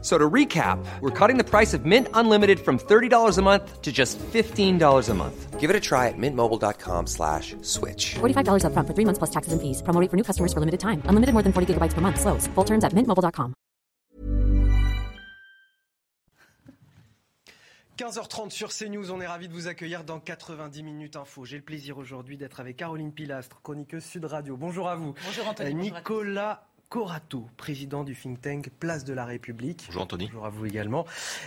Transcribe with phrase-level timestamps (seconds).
[0.00, 3.90] So to recap, we're cutting the price of Mint Unlimited from $30 a month to
[3.90, 5.58] just $15 a month.
[5.58, 8.14] Give it a try at mintmobile.com slash switch.
[8.20, 9.82] $45 upfront for three months plus taxes and fees.
[9.82, 11.02] Promo rate for new customers for limited time.
[11.06, 12.20] Unlimited more than 40 gigabytes per month.
[12.20, 12.46] Slows.
[12.54, 13.54] Full terms at mintmobile.com.
[17.98, 21.44] 15h30 sur CNews, on est ravi de vous accueillir dans 90 minutes info.
[21.44, 24.56] J'ai le plaisir aujourd'hui d'être avec Caroline Pilastre, chroniqueuse Sud Radio.
[24.56, 25.14] Bonjour à vous.
[25.26, 25.90] Bonjour Anthony.
[25.90, 29.84] Euh, Nicolas Corato, président du think tank Place de la République.
[29.88, 30.26] Bonjour Anthony.
[30.28, 31.04] Bonjour à vous également.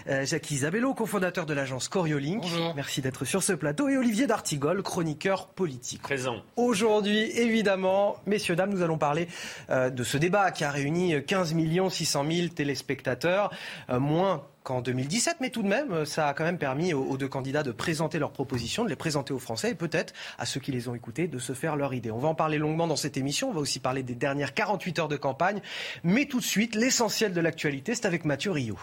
[0.08, 2.44] Euh, Jacques Isabello, cofondateur de l'agence Coriolink.
[2.44, 2.76] Bonjour.
[2.76, 3.90] Merci d'être sur ce plateau.
[3.90, 6.04] Et Olivier D'Artigol, chroniqueur politique.
[6.04, 6.36] Présent.
[6.58, 9.28] Aujourd'hui, évidemment, messieurs, dames, nous allons parler
[9.72, 11.56] euh, de ce débat qui a réuni 15
[11.90, 13.50] 600 000 téléspectateurs,
[13.90, 17.18] euh, moins qu'en 2017, mais tout de même, euh, ça a quand même permis aux,
[17.18, 20.60] deux candidats de présenter leurs propositions, de les présenter aux Français et peut-être à ceux
[20.60, 22.12] qui les ont écoutés de se faire leur idée.
[22.12, 25.00] On va en parler longuement dans cette émission, on va aussi parler des dernières 48
[25.00, 25.62] heures de campagne,
[26.04, 28.78] mais tout de suite, l'essentiel de l'actualité, c'est avec Mathieu Rio.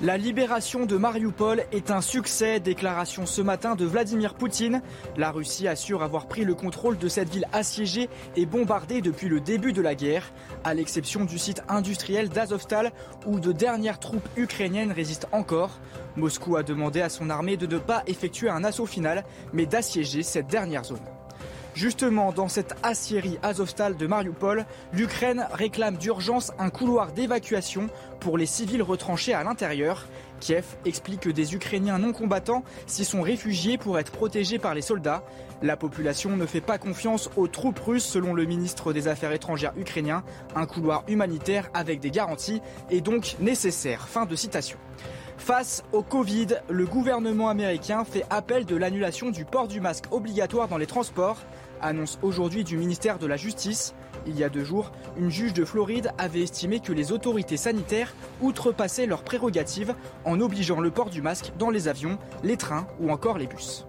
[0.00, 4.80] La libération de Mariupol est un succès, déclaration ce matin de Vladimir Poutine.
[5.16, 9.40] La Russie assure avoir pris le contrôle de cette ville assiégée et bombardée depuis le
[9.40, 10.32] début de la guerre,
[10.62, 12.92] à l'exception du site industriel d'Azovstal
[13.26, 15.80] où de dernières troupes ukrainiennes résistent encore.
[16.14, 20.22] Moscou a demandé à son armée de ne pas effectuer un assaut final, mais d'assiéger
[20.22, 21.17] cette dernière zone.
[21.78, 28.46] Justement, dans cette aciérie Azovstal de Mariupol, l'Ukraine réclame d'urgence un couloir d'évacuation pour les
[28.46, 30.08] civils retranchés à l'intérieur.
[30.40, 34.82] Kiev explique que des Ukrainiens non combattants s'y sont réfugiés pour être protégés par les
[34.82, 35.22] soldats.
[35.62, 39.74] La population ne fait pas confiance aux troupes russes selon le ministre des Affaires étrangères
[39.76, 40.24] ukrainien.
[40.56, 44.08] Un couloir humanitaire avec des garanties est donc nécessaire.
[44.08, 44.78] Fin de citation.
[45.36, 50.66] Face au Covid, le gouvernement américain fait appel de l'annulation du port du masque obligatoire
[50.66, 51.38] dans les transports,
[51.82, 53.94] annonce aujourd'hui du ministère de la Justice.
[54.26, 58.14] Il y a deux jours, une juge de Floride avait estimé que les autorités sanitaires
[58.40, 59.94] outrepassaient leurs prérogatives
[60.24, 63.87] en obligeant le port du masque dans les avions, les trains ou encore les bus.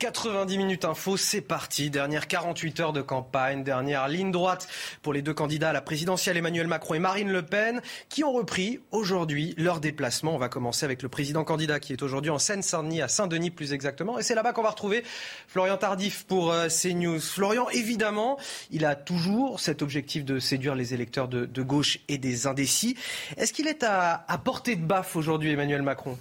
[0.00, 1.90] 90 minutes info, c'est parti.
[1.90, 4.66] Dernière 48 heures de campagne, dernière ligne droite
[5.02, 8.32] pour les deux candidats à la présidentielle, Emmanuel Macron et Marine Le Pen, qui ont
[8.32, 10.34] repris aujourd'hui leur déplacement.
[10.34, 13.74] On va commencer avec le président candidat qui est aujourd'hui en Seine-Saint-Denis, à Saint-Denis plus
[13.74, 14.18] exactement.
[14.18, 15.04] Et c'est là-bas qu'on va retrouver
[15.48, 17.20] Florian Tardif pour euh, CNews.
[17.20, 18.38] Florian, évidemment,
[18.70, 22.96] il a toujours cet objectif de séduire les électeurs de, gauche et des indécis.
[23.36, 26.16] Est-ce qu'il est à, à portée de baffe aujourd'hui, Emmanuel Macron?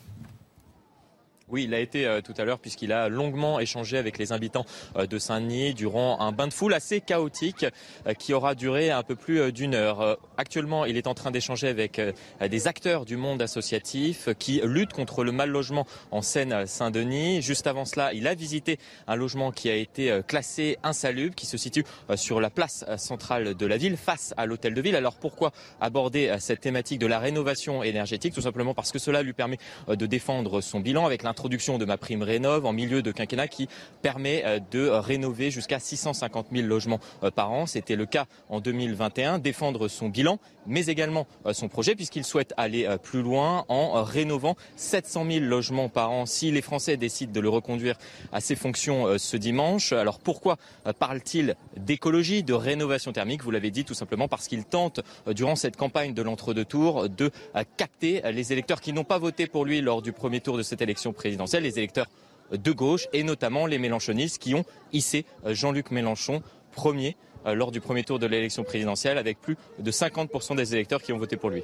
[1.52, 4.66] Oui, il a été euh, tout à l'heure puisqu'il a longuement échangé avec les habitants
[4.96, 7.66] euh, de Saint-Denis durant un bain de foule assez chaotique
[8.06, 10.18] euh, qui aura duré un peu plus d'une heure.
[10.38, 12.02] Actuellement, il est en train d'échanger avec
[12.42, 17.42] des acteurs du monde associatif qui luttent contre le mal logement en Seine-Saint-Denis.
[17.42, 21.58] Juste avant cela, il a visité un logement qui a été classé insalubre, qui se
[21.58, 21.84] situe
[22.16, 24.96] sur la place centrale de la ville, face à l'hôtel de ville.
[24.96, 25.52] Alors pourquoi
[25.82, 28.34] aborder cette thématique de la rénovation énergétique?
[28.34, 29.58] Tout simplement parce que cela lui permet
[29.88, 33.70] de défendre son bilan avec l'introduction de ma prime rénov en milieu de quinquennat qui
[34.02, 37.66] permet euh, de rénover jusqu'à 650 000 logements euh, par an.
[37.66, 39.40] C'était le cas en 2021.
[39.40, 44.58] Défendre son bilan, mais également euh, son projet, puisqu'il souhaite aller plus loin en rénovant
[44.76, 47.96] 700 000 logements par an si les Français décident de le reconduire
[48.34, 49.94] à ses fonctions ce dimanche.
[49.94, 50.58] Alors pourquoi
[50.98, 53.44] parle-t-il d'écologie, de rénovation thermique?
[53.44, 57.32] Vous l'avez dit tout simplement parce qu'il tente, durant cette campagne de l'entre-deux tours, de
[57.78, 60.82] capter les électeurs qui n'ont pas voté pour lui lors du premier tour de cette
[60.82, 61.29] élection présidentielle,
[61.62, 62.08] les électeurs
[62.52, 66.42] de gauche et notamment les mélanchonistes qui ont hissé Jean-Luc Mélenchon
[66.72, 71.14] premier lors du premier tour de l'élection présidentielle avec plus de 50% des électeurs qui
[71.14, 71.64] ont voté pour lui.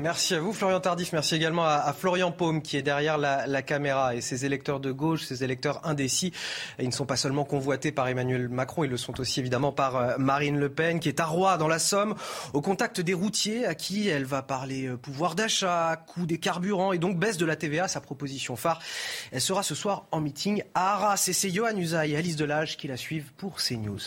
[0.00, 1.12] Merci à vous, Florian Tardif.
[1.12, 4.14] Merci également à, Florian Paume qui est derrière la, caméra.
[4.14, 6.32] Et ces électeurs de gauche, ces électeurs indécis,
[6.78, 9.96] ils ne sont pas seulement convoités par Emmanuel Macron, ils le sont aussi évidemment par
[9.96, 12.14] euh, Marine Le Pen, qui est à Roy dans la Somme,
[12.52, 16.92] au contact des routiers à qui elle va parler euh, pouvoir d'achat, coût des carburants
[16.92, 18.80] et donc baisse de la TVA, sa proposition phare.
[19.32, 21.24] Elle sera ce soir en meeting à Arras.
[21.26, 23.98] Et c'est Johan Usaï et Alice Delage qui la suivent pour CNews.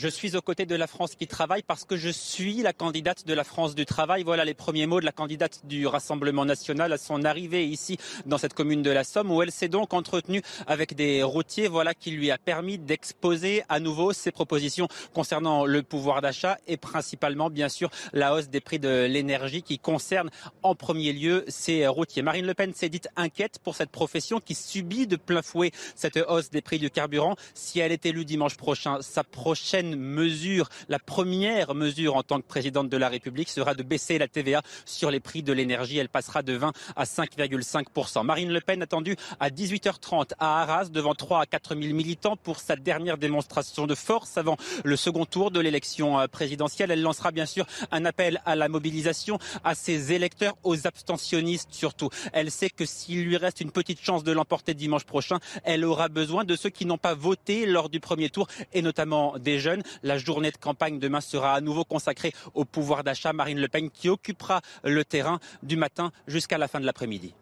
[0.00, 3.26] Je suis aux côtés de la France qui travaille parce que je suis la candidate
[3.26, 4.22] de la France du travail.
[4.22, 8.38] Voilà les premiers mots de la candidate du Rassemblement national à son arrivée ici dans
[8.38, 11.66] cette commune de la Somme où elle s'est donc entretenue avec des routiers.
[11.66, 16.76] Voilà qui lui a permis d'exposer à nouveau ses propositions concernant le pouvoir d'achat et
[16.76, 20.30] principalement bien sûr la hausse des prix de l'énergie qui concerne
[20.62, 22.22] en premier lieu ces routiers.
[22.22, 26.20] Marine Le Pen s'est dite inquiète pour cette profession qui subit de plein fouet cette
[26.28, 27.34] hausse des prix du carburant.
[27.52, 32.46] Si elle est élue dimanche prochain, sa prochaine mesure, la première mesure en tant que
[32.46, 35.98] présidente de la République sera de baisser la TVA sur les prix de l'énergie.
[35.98, 38.24] Elle passera de 20 à 5,5%.
[38.24, 42.60] Marine Le Pen attendue à 18h30 à Arras devant 3 à 4 000 militants pour
[42.60, 46.90] sa dernière démonstration de force avant le second tour de l'élection euh, présidentielle.
[46.90, 52.10] Elle lancera bien sûr un appel à la mobilisation à ses électeurs, aux abstentionnistes surtout.
[52.32, 56.08] Elle sait que s'il lui reste une petite chance de l'emporter dimanche prochain, elle aura
[56.08, 59.58] besoin de ceux qui n'ont pas voté lors du premier tour et notamment des
[60.02, 63.32] La journée de campagne demain sera à nouveau consacrée au pouvoir d'achat.
[63.32, 67.34] Marine Le Pen qui occupera le terrain du matin jusqu'à la fin de l'après-midi.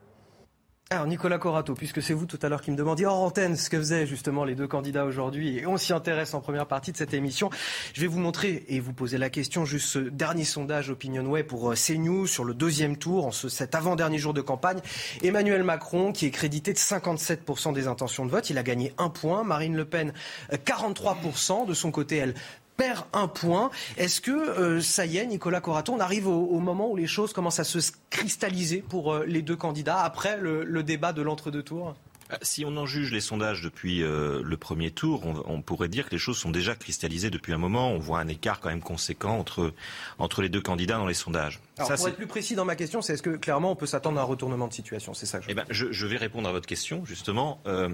[0.89, 3.69] Alors Nicolas Corato, puisque c'est vous tout à l'heure qui me demandiez hors antenne ce
[3.69, 6.97] que faisaient justement les deux candidats aujourd'hui, et on s'y intéresse en première partie de
[6.97, 7.51] cette émission,
[7.93, 11.73] je vais vous montrer et vous poser la question, juste ce dernier sondage Opinionway pour
[11.73, 14.79] euh, CNews sur le deuxième tour, en ce, cet avant-dernier jour de campagne.
[15.25, 19.09] Emmanuel Macron, qui est crédité de 57% des intentions de vote, il a gagné un
[19.09, 19.43] point.
[19.43, 20.13] Marine Le Pen,
[20.53, 21.63] 43%.
[21.63, 22.35] Euh, de son côté, elle
[22.77, 23.71] perd un point.
[23.97, 27.33] Est-ce que euh, ça y est, Nicolas Coraton, on arrive au, moment où les choses
[27.33, 27.79] commencent à se
[28.11, 31.95] cristalliser pour euh, les deux candidats après le débat de l'entre-deux tours
[32.43, 36.13] si on en juge les sondages depuis euh, le premier tour, on, pourrait dire que
[36.13, 37.91] les choses sont déjà cristallisées depuis un moment.
[37.91, 39.73] On voit un écart quand même conséquent entre,
[40.19, 41.61] entre les deux candidats dans les sondages.
[41.79, 44.19] Alors, pour être plus précis dans ma question, c'est est-ce que clairement on peut s'attendre
[44.19, 45.15] à un retournement de situation?
[45.15, 47.61] C'est ça que je, eh ben, je, vais répondre à votre question, justement.
[47.67, 47.91] Euh,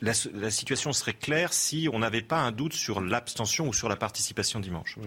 [0.00, 3.96] la, situation serait claire si on n'avait pas un doute sur l'abstention ou sur la
[3.96, 4.98] participation dimanche.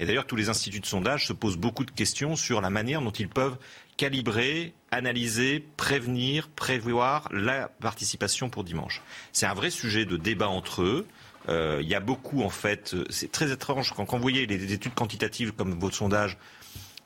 [0.00, 3.02] Et d'ailleurs, tous les instituts de sondage se posent beaucoup de questions sur la manière
[3.02, 3.56] dont ils peuvent
[3.96, 9.02] calibrer, analyser, prévenir, prévoir la participation pour dimanche.
[9.32, 11.06] C'est un vrai sujet de débat entre eux.
[11.48, 14.72] Euh, il y a beaucoup, en fait, c'est très étrange quand, quand vous voyez les
[14.72, 16.38] études quantitatives comme votre sondage,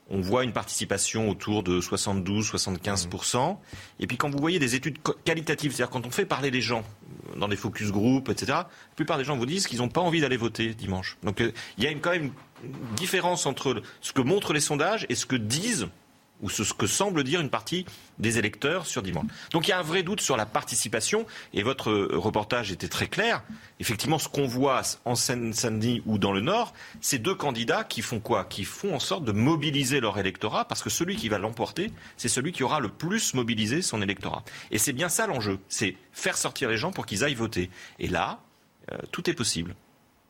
[0.08, 3.54] on voit une participation autour de 72-75%.
[3.54, 3.56] Mmh.
[4.00, 6.84] Et puis quand vous voyez des études qualitatives, c'est-à-dire quand on fait parler les gens
[7.36, 10.20] dans des focus group, etc., la plupart des gens vous disent qu'ils n'ont pas envie
[10.20, 11.16] d'aller voter dimanche.
[11.22, 12.30] Donc euh, il y a quand même
[12.62, 15.88] une différence entre ce que montrent les sondages et ce que disent
[16.42, 17.86] ou ce que semble dire une partie
[18.18, 19.26] des électeurs sur dimanche.
[19.52, 23.06] Donc il y a un vrai doute sur la participation, et votre reportage était très
[23.06, 23.42] clair.
[23.80, 28.20] Effectivement, ce qu'on voit en Seine-Saint-Denis ou dans le Nord, c'est deux candidats qui font
[28.20, 28.44] quoi?
[28.44, 32.28] Qui font en sorte de mobiliser leur électorat, parce que celui qui va l'emporter, c'est
[32.28, 34.42] celui qui aura le plus mobilisé son électorat.
[34.70, 37.70] Et c'est bien ça l'enjeu, c'est faire sortir les gens pour qu'ils aillent voter.
[37.98, 38.40] Et là,
[38.92, 39.74] euh, tout est possible.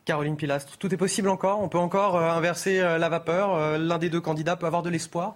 [0.04, 1.60] Caroline Pilastre, tout est possible encore?
[1.60, 3.78] On peut encore euh, inverser euh, la vapeur?
[3.78, 5.34] L'un des deux candidats peut avoir de l'espoir?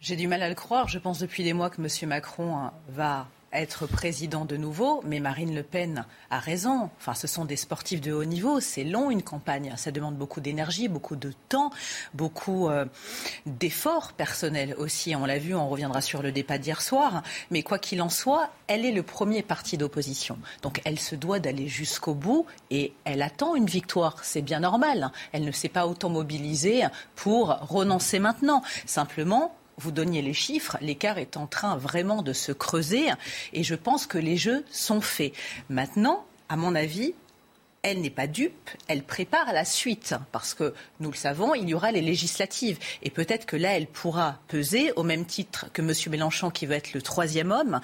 [0.00, 0.88] J'ai du mal à le croire.
[0.88, 2.08] Je pense depuis des mois que M.
[2.08, 6.90] Macron hein, va être président de nouveau, mais Marine Le Pen a raison.
[6.98, 8.60] Enfin, ce sont des sportifs de haut niveau.
[8.60, 9.72] C'est long une campagne.
[9.76, 11.70] Ça demande beaucoup d'énergie, beaucoup de temps,
[12.12, 12.84] beaucoup euh,
[13.46, 15.16] d'efforts personnels aussi.
[15.16, 17.22] On l'a vu, on reviendra sur le débat d'hier soir.
[17.50, 20.38] Mais quoi qu'il en soit, elle est le premier parti d'opposition.
[20.62, 24.22] Donc elle se doit d'aller jusqu'au bout et elle attend une victoire.
[24.24, 25.10] C'est bien normal.
[25.32, 26.82] Elle ne s'est pas autant mobilisée
[27.16, 28.62] pour renoncer maintenant.
[28.84, 33.06] Simplement, vous donniez les chiffres, l'écart est en train vraiment de se creuser
[33.52, 35.32] et je pense que les jeux sont faits.
[35.68, 37.14] Maintenant, à mon avis,
[37.88, 41.74] elle n'est pas dupe, elle prépare la suite, parce que nous le savons, il y
[41.74, 42.78] aura les législatives.
[43.02, 45.92] Et peut-être que là, elle pourra peser, au même titre que M.
[46.10, 47.80] Mélenchon, qui veut être le troisième homme.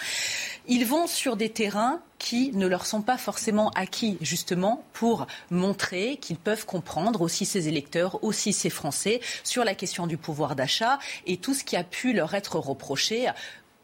[0.66, 6.16] Ils vont sur des terrains qui ne leur sont pas forcément acquis, justement, pour montrer
[6.16, 10.98] qu'ils peuvent comprendre aussi ces électeurs, aussi ces Français, sur la question du pouvoir d'achat
[11.26, 13.28] et tout ce qui a pu leur être reproché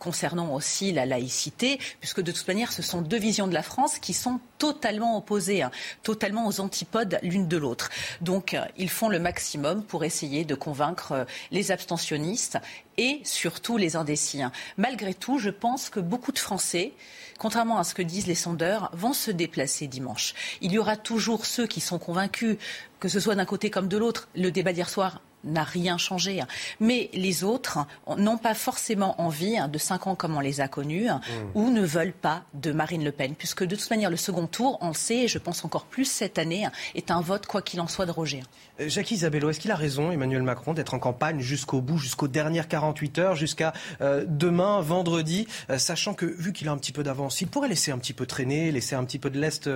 [0.00, 4.00] concernant aussi la laïcité, puisque de toute manière, ce sont deux visions de la France
[4.00, 5.70] qui sont totalement opposées, hein,
[6.02, 7.90] totalement aux antipodes l'une de l'autre.
[8.20, 12.58] Donc, euh, ils font le maximum pour essayer de convaincre euh, les abstentionnistes
[12.98, 14.42] et surtout les indécis.
[14.42, 14.50] Hein.
[14.76, 16.92] Malgré tout, je pense que beaucoup de Français
[17.40, 20.34] contrairement à ce que disent les sondeurs, vont se déplacer dimanche.
[20.60, 22.58] Il y aura toujours ceux qui sont convaincus,
[23.00, 24.28] que ce soit d'un côté comme de l'autre.
[24.36, 26.42] Le débat d'hier soir n'a rien changé.
[26.80, 27.78] Mais les autres
[28.16, 31.20] n'ont pas forcément envie de cinq ans comme on les a connus mmh.
[31.54, 34.78] ou ne veulent pas de Marine Le Pen, puisque de toute manière, le second tour,
[34.80, 37.80] on le sait, et je pense encore plus cette année, est un vote, quoi qu'il
[37.80, 38.42] en soit, de Roger.
[38.80, 42.28] Euh, Jacques Isabello, est-ce qu'il a raison, Emmanuel Macron, d'être en campagne jusqu'au bout, jusqu'aux
[42.28, 46.92] dernières 48 heures, jusqu'à euh, demain, vendredi, euh, sachant que, vu qu'il a un petit
[46.92, 49.68] peu d'avance, il pourrait laisser un petit peu traîner, laisser un petit peu de l'Est,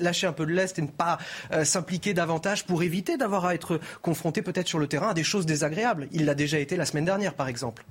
[0.00, 1.18] lâcher un peu de l'Est et ne pas
[1.64, 5.46] s'impliquer davantage pour éviter d'avoir à être confronté peut-être sur le terrain à des choses
[5.46, 6.08] désagréables.
[6.12, 7.84] Il l'a déjà été la semaine dernière, par exemple.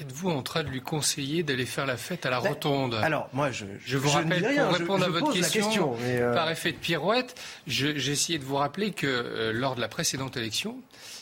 [0.00, 2.94] Êtes-vous en train de lui conseiller d'aller faire la fête à la ben, rotonde?
[2.94, 6.78] Alors, moi, je, je vous rappelle, pour répondre à votre question, euh, par effet de
[6.78, 7.34] pirouette,
[7.66, 10.76] j'ai essayé de vous rappeler que euh, lors de la précédente élection,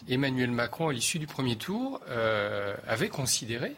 [0.08, 3.74] Emmanuel Macron, à l'issue du premier tour, euh, avait considéré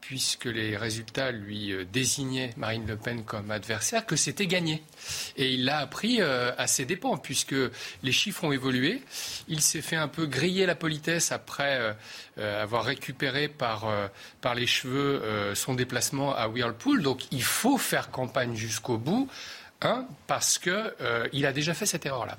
[0.00, 4.82] puisque les résultats lui euh, désignaient Marine Le Pen comme adversaire, que c'était gagné.
[5.36, 7.54] Et il l'a appris euh, à ses dépens, puisque
[8.02, 9.02] les chiffres ont évolué.
[9.48, 11.94] Il s'est fait un peu griller la politesse après
[12.38, 13.86] euh, avoir récupéré par,
[14.54, 17.02] les cheveux son déplacement à Whirlpool.
[17.02, 19.28] Donc il faut faire campagne jusqu'au bout.
[19.82, 22.36] Un, parce qu'il a déjà fait cette erreur-là.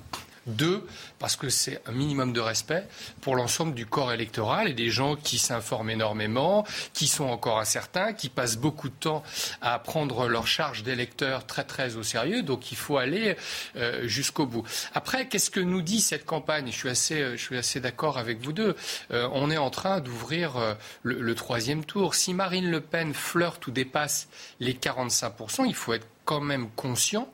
[0.48, 0.88] Deux,
[1.19, 2.88] parce que c'est un minimum de respect
[3.21, 8.13] pour l'ensemble du corps électoral et des gens qui s'informent énormément, qui sont encore incertains,
[8.13, 9.21] qui passent beaucoup de temps
[9.62, 12.41] à prendre leur charge d'électeurs très très au sérieux.
[12.41, 13.38] Donc il faut aller
[13.75, 14.67] euh, jusqu'au bout.
[14.95, 16.71] Après, qu'est-ce que nous dit cette campagne?
[16.71, 18.75] Je suis assez, euh, assez d'accord avec vous deux.
[19.12, 22.15] Euh, on est en train d'ouvrir le troisième tour.
[22.15, 24.27] Si Marine Le Pen flirte ou dépasse
[24.60, 27.31] les 45%, il faut être quand même conscient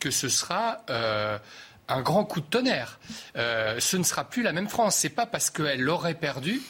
[0.00, 0.82] que ce sera
[1.92, 2.98] un grand coup de tonnerre.
[3.36, 4.96] Euh, ce ne sera plus la même France.
[4.96, 6.60] C'est pas parce qu'elle l'aurait perdu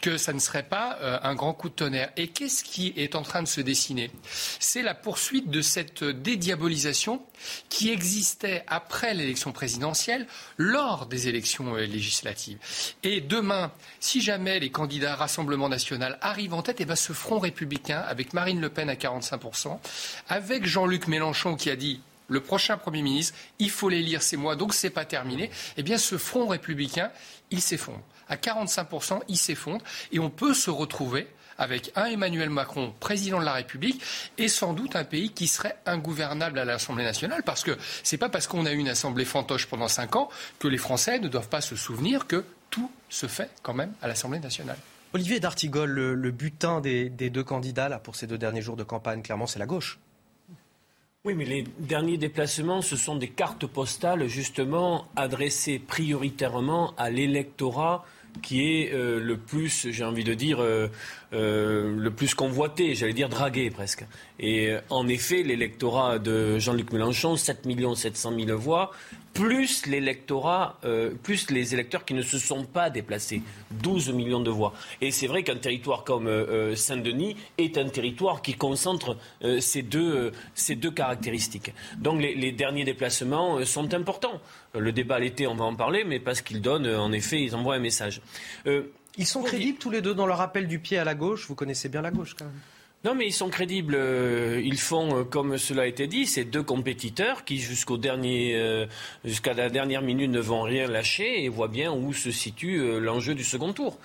[0.00, 2.10] que ça ne serait pas euh, un grand coup de tonnerre.
[2.16, 4.10] Et qu'est-ce qui est en train de se dessiner?
[4.60, 7.22] C'est la poursuite de cette dédiabolisation
[7.68, 10.26] qui existait après l'élection présidentielle,
[10.58, 12.58] lors des élections euh, législatives.
[13.02, 17.38] Et demain, si jamais les candidats Rassemblement national arrivent en tête, eh ben, ce front
[17.38, 19.78] républicain, avec Marine Le Pen à 45%,
[20.28, 24.36] avec Jean-Luc Mélenchon qui a dit le prochain Premier ministre, il faut les lire ces
[24.36, 27.10] mois, donc ce n'est pas terminé, eh bien ce front républicain,
[27.50, 28.02] il s'effondre.
[28.28, 31.28] À 45%, il s'effondre et on peut se retrouver
[31.58, 34.02] avec un Emmanuel Macron, président de la République,
[34.38, 38.18] et sans doute un pays qui serait ingouvernable à l'Assemblée nationale, parce que ce n'est
[38.18, 40.28] pas parce qu'on a eu une Assemblée fantoche pendant cinq ans
[40.58, 44.08] que les Français ne doivent pas se souvenir que tout se fait quand même à
[44.08, 44.76] l'Assemblée nationale.
[45.12, 48.82] Olivier D'Artigol, le, butin des, des, deux candidats là, pour ces deux derniers jours de
[48.82, 49.98] campagne, clairement, c'est la gauche.
[51.26, 58.04] Oui, mais les derniers déplacements, ce sont des cartes postales justement adressées prioritairement à l'électorat
[58.42, 60.86] qui est euh, le plus, j'ai envie de dire, euh,
[61.32, 64.04] euh, le plus convoité, j'allais dire dragué presque.
[64.38, 67.66] Et en effet, l'électorat de Jean-Luc Mélenchon, 7
[67.96, 68.92] 700 000 voix,
[69.36, 70.78] plus l'électorat,
[71.22, 73.42] plus les électeurs qui ne se sont pas déplacés,
[73.82, 74.72] 12 millions de voix.
[75.00, 76.28] Et c'est vrai qu'un territoire comme
[76.74, 79.16] Saint-Denis est un territoire qui concentre
[79.60, 81.72] ces, deux, ces deux caractéristiques.
[81.98, 84.40] Donc les, les derniers déplacements sont importants.
[84.74, 87.54] Le débat à l'été, on va en parler, mais parce qu'ils donnent, en effet, ils
[87.54, 88.20] envoient un message.
[88.66, 91.46] Euh, ils sont crédibles tous les deux dans leur appel du pied à la gauche?
[91.48, 92.54] Vous connaissez bien la gauche quand même
[93.06, 93.94] non, mais ils sont crédibles.
[93.94, 98.86] Euh, ils font, euh, comme cela a été dit, ces deux compétiteurs qui, jusqu'au dernier,
[99.24, 103.36] jusqu'à la dernière minute, ne vont rien lâcher et voient bien où se situe l'enjeu
[103.36, 103.98] du second tour.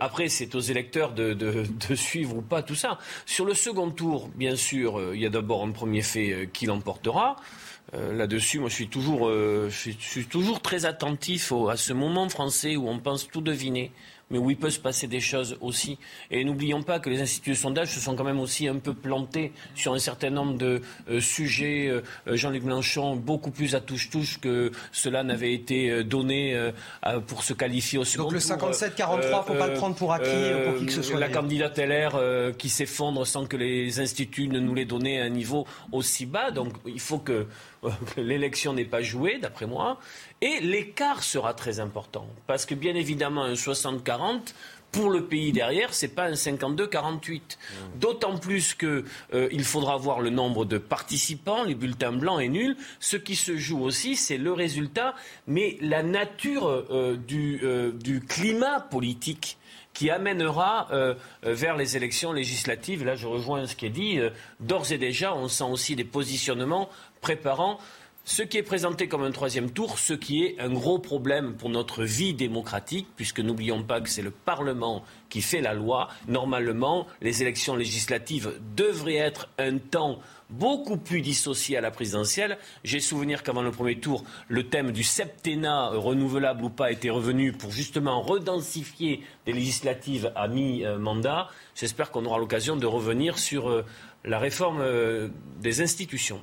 [0.00, 2.98] après, c'est aux électeurs de, de, suivre ou pas tout ça.
[3.26, 7.36] Sur le second tour, bien sûr, il y a d'abord un premier fait qui l'emportera.
[7.94, 12.28] Euh, là-dessus, moi, je suis toujours, euh, je suis, toujours très attentif à ce moment
[12.28, 13.92] français où on pense tout deviner
[14.32, 15.98] mais où il peut se passer des choses aussi.
[16.30, 18.94] Et n'oublions pas que les instituts de sondage se sont quand même aussi un peu
[18.94, 21.88] plantés sur un certain nombre de euh, sujets.
[21.88, 26.32] Euh, Jean-Luc Mélenchon, beaucoup plus à touche-touche que cela n'avait été euh, donné
[27.26, 30.30] pour se qualifier au second Donc le 57-43, faut pas le prendre pour acquis
[30.64, 31.20] pour qui que ce soit.
[31.20, 35.28] La candidate LR qui s'effondre sans que les instituts ne nous l'aient donné à un
[35.28, 36.50] niveau aussi bas.
[36.50, 37.46] Donc il faut que
[38.16, 39.98] l'élection n'est pas jouée, d'après moi.
[40.42, 42.26] Et l'écart sera très important.
[42.48, 44.52] Parce que bien évidemment, un 60-40,
[44.90, 47.40] pour le pays derrière, ce n'est pas un 52-48.
[47.94, 52.76] D'autant plus qu'il euh, faudra voir le nombre de participants, les bulletins blancs et nuls.
[53.00, 55.14] Ce qui se joue aussi, c'est le résultat,
[55.46, 59.58] mais la nature euh, du, euh, du, climat politique
[59.94, 60.88] qui amènera
[61.42, 63.04] vers les élections législatives.
[63.04, 64.18] Là, je rejoins ce qui est dit.
[64.58, 66.88] D'ores et déjà, on sent aussi des positionnements
[67.20, 67.78] préparant
[68.24, 71.70] ce qui est présenté comme un troisième tour, ce qui est un gros problème pour
[71.70, 76.08] notre vie démocratique, puisque n'oublions pas que c'est le Parlement qui fait la loi.
[76.28, 82.58] Normalement, les élections législatives devraient être un temps beaucoup plus dissocié à la présidentielle.
[82.84, 87.52] J'ai souvenir qu'avant le premier tour, le thème du septennat renouvelable ou pas était revenu
[87.52, 91.48] pour justement redensifier les législatives à mi-mandat.
[91.74, 93.84] J'espère qu'on aura l'occasion de revenir sur euh,
[94.24, 95.28] la réforme euh,
[95.60, 96.40] des institutions.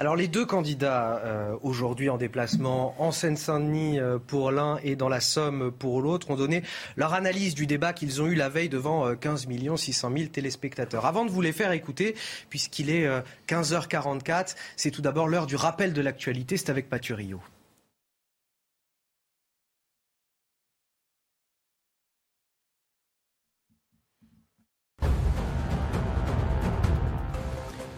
[0.00, 5.08] Alors les deux candidats euh, aujourd'hui en déplacement en Seine-Saint-Denis euh, pour l'un et dans
[5.08, 6.62] la Somme pour l'autre ont donné
[6.96, 11.04] leur analyse du débat qu'ils ont eu la veille devant 15 600 000 téléspectateurs.
[11.04, 12.14] Avant de vous les faire écouter,
[12.48, 13.08] puisqu'il est
[13.48, 17.40] 15h44, c'est tout d'abord l'heure du rappel de l'actualité, c'est avec Rio.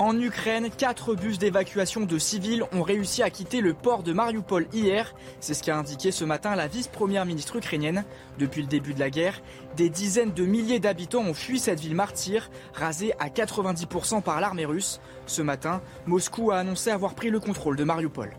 [0.00, 4.66] En Ukraine, quatre bus d'évacuation de civils ont réussi à quitter le port de Mariupol
[4.72, 5.14] hier.
[5.40, 8.04] C'est ce qu'a indiqué ce matin la vice-première ministre ukrainienne.
[8.38, 9.42] Depuis le début de la guerre,
[9.76, 14.64] des dizaines de milliers d'habitants ont fui cette ville martyre, rasée à 90% par l'armée
[14.64, 15.02] russe.
[15.26, 18.34] Ce matin, Moscou a annoncé avoir pris le contrôle de Mariupol.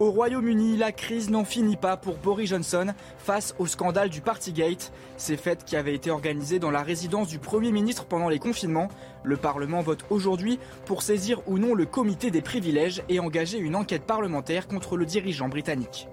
[0.00, 4.92] Au Royaume-Uni, la crise n'en finit pas pour Boris Johnson face au scandale du Partygate.
[5.18, 8.88] Ces fêtes qui avaient été organisées dans la résidence du Premier ministre pendant les confinements.
[9.24, 13.76] Le Parlement vote aujourd'hui pour saisir ou non le comité des privilèges et engager une
[13.76, 16.08] enquête parlementaire contre le dirigeant britannique.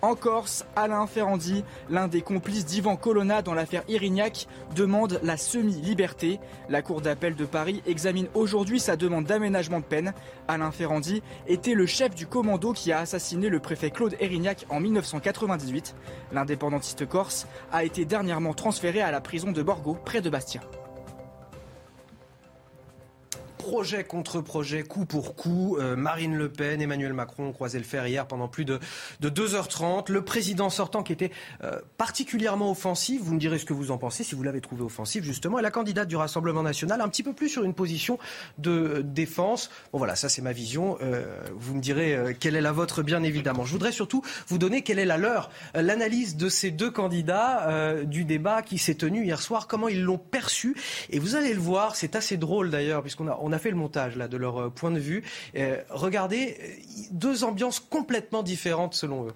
[0.00, 6.38] En Corse, Alain Ferrandi, l'un des complices d'Ivan Colonna dans l'affaire Irignac, demande la semi-liberté.
[6.68, 10.14] La Cour d'appel de Paris examine aujourd'hui sa demande d'aménagement de peine.
[10.46, 14.78] Alain Ferrandi était le chef du commando qui a assassiné le préfet Claude Erignac en
[14.78, 15.96] 1998.
[16.30, 20.60] L'indépendantiste corse a été dernièrement transféré à la prison de Borgo, près de Bastia
[23.68, 25.76] projet contre projet, coup pour coup.
[25.76, 28.80] Euh, Marine Le Pen, Emmanuel Macron ont croisé le fer hier pendant plus de,
[29.20, 30.10] de 2h30.
[30.10, 31.30] Le président sortant qui était
[31.62, 34.82] euh, particulièrement offensif, vous me direz ce que vous en pensez, si vous l'avez trouvé
[34.82, 38.18] offensif justement, et la candidate du Rassemblement national un petit peu plus sur une position
[38.56, 39.68] de défense.
[39.92, 40.96] Bon voilà, ça c'est ma vision.
[41.02, 43.66] Euh, vous me direz quelle est la vôtre bien évidemment.
[43.66, 48.24] Je voudrais surtout vous donner quelle est la leur, l'analyse de ces deux candidats du
[48.24, 50.74] débat qui s'est tenu hier soir, comment ils l'ont perçu.
[51.10, 53.76] Et vous allez le voir, c'est assez drôle d'ailleurs, puisqu'on a, on a fait le
[53.76, 55.22] montage là, de leur euh, point de vue.
[55.56, 56.66] Euh, regardez, euh,
[57.10, 59.34] deux ambiances complètement différentes selon eux.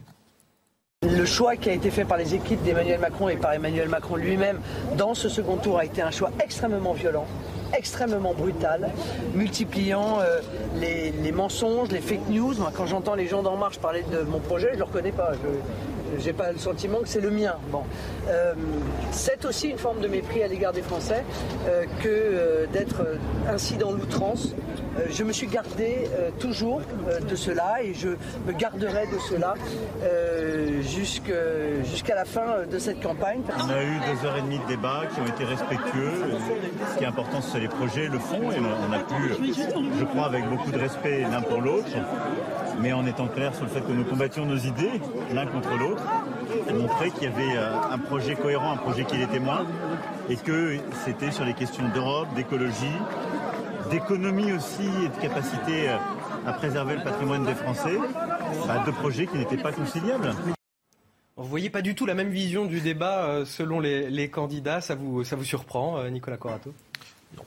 [1.02, 4.14] Le choix qui a été fait par les équipes d'Emmanuel Macron et par Emmanuel Macron
[4.14, 4.60] lui-même
[4.96, 7.26] dans ce second tour a été un choix extrêmement violent,
[7.76, 8.90] extrêmement brutal,
[9.34, 10.18] multipliant
[10.80, 12.54] les, mensonges, les fake news.
[12.74, 15.32] quand j'entends les gens d'En Marche parler de mon projet, je ne le reconnais pas.
[16.18, 17.56] Je n'ai pas le sentiment que c'est le mien.
[17.70, 17.84] Bon.
[19.10, 21.24] c'est aussi une forme de mépris à l'égard des Français
[22.02, 23.02] que d'être
[23.48, 24.54] ainsi dans l'outrance.
[24.98, 28.08] Euh, je me suis gardé euh, toujours euh, de cela et je
[28.46, 29.54] me garderai de cela
[30.82, 33.40] jusqu'à la fin de cette campagne.
[33.56, 36.12] On a eu deux heures et demie de débat qui ont été respectueux.
[36.92, 38.50] Ce qui est important, c'est les projets, le fond.
[38.50, 39.52] Et on a pu,
[39.98, 41.88] je crois, avec beaucoup de respect l'un pour l'autre,
[42.80, 45.00] mais en étant clair sur le fait que nous combattions nos idées
[45.32, 46.02] l'un contre l'autre,
[46.74, 47.56] montrer qu'il y avait
[47.90, 49.66] un projet cohérent, un projet qui était témoin,
[50.28, 52.98] et que c'était sur les questions d'Europe, d'écologie,
[53.90, 55.96] d'économie aussi et de capacité euh,
[56.46, 57.98] à préserver le patrimoine des Français,
[58.66, 60.34] bah, deux projets qui n'étaient pas conciliables.
[61.36, 64.94] Vous voyez pas du tout la même vision du débat euh, selon les, candidats, ça
[64.94, 66.72] vous, surprend, euh, Nicolas Corato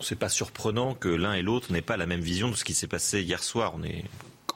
[0.02, 2.74] c'est pas surprenant que l'un et l'autre n'aient pas la même vision de ce qui
[2.74, 3.74] s'est passé hier soir.
[3.76, 4.04] On est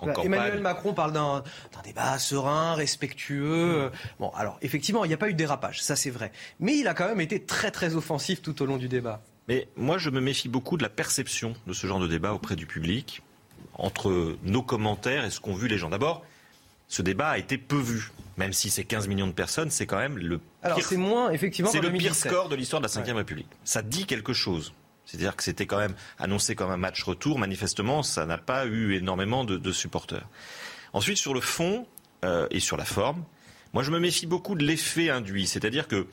[0.06, 1.44] bah, Emmanuel Macron parle d'un
[1.84, 3.92] débat serein, respectueux.
[4.20, 6.32] Bon, alors effectivement, il n'y a pas eu de dérapage, ça c'est vrai.
[6.60, 9.22] Mais il a quand même été très très offensif tout au long du débat.
[9.48, 12.56] Mais moi, je me méfie beaucoup de la perception de ce genre de débat auprès
[12.56, 13.24] du public,
[13.74, 15.90] entre nos commentaires et ce qu'ont vu les gens.
[15.90, 16.24] D'abord,
[16.88, 18.12] ce débat a été peu vu.
[18.38, 21.70] Même si c'est 15 millions de personnes, c'est quand même le pire, c'est moins, effectivement,
[21.70, 23.50] c'est le pire score de l'histoire de la Ve République.
[23.66, 24.74] Ça dit quelque chose.
[25.10, 27.40] C'est-à-dire que c'était quand même annoncé comme un match retour.
[27.40, 30.28] Manifestement, ça n'a pas eu énormément de, supporters.
[30.94, 31.88] Ensuite, sur le fond
[32.24, 33.24] euh, et sur la forme,
[33.74, 35.48] moi, je me méfie beaucoup de l'effet induit.
[35.48, 36.06] C'est-à-dire que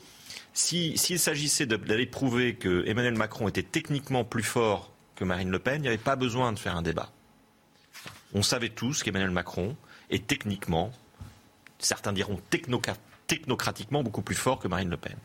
[0.53, 5.75] s'il s'agissait d'aller prouver que Emmanuel Macron était techniquement plus fort que Marine Le Pen,
[5.75, 7.11] il n'y avait pas besoin de faire un débat.
[8.33, 9.77] On savait tous qu'Emmanuel Macron
[10.09, 10.91] est techniquement,
[11.77, 12.39] certains diront
[13.27, 15.15] technocratiquement, beaucoup plus fort que Marine Le Pen.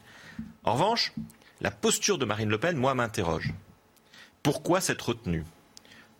[0.65, 1.15] En revanche,
[1.63, 3.55] la posture de Marine Le Pen, moi, m'interroge.
[4.43, 5.45] Pourquoi cette retenue?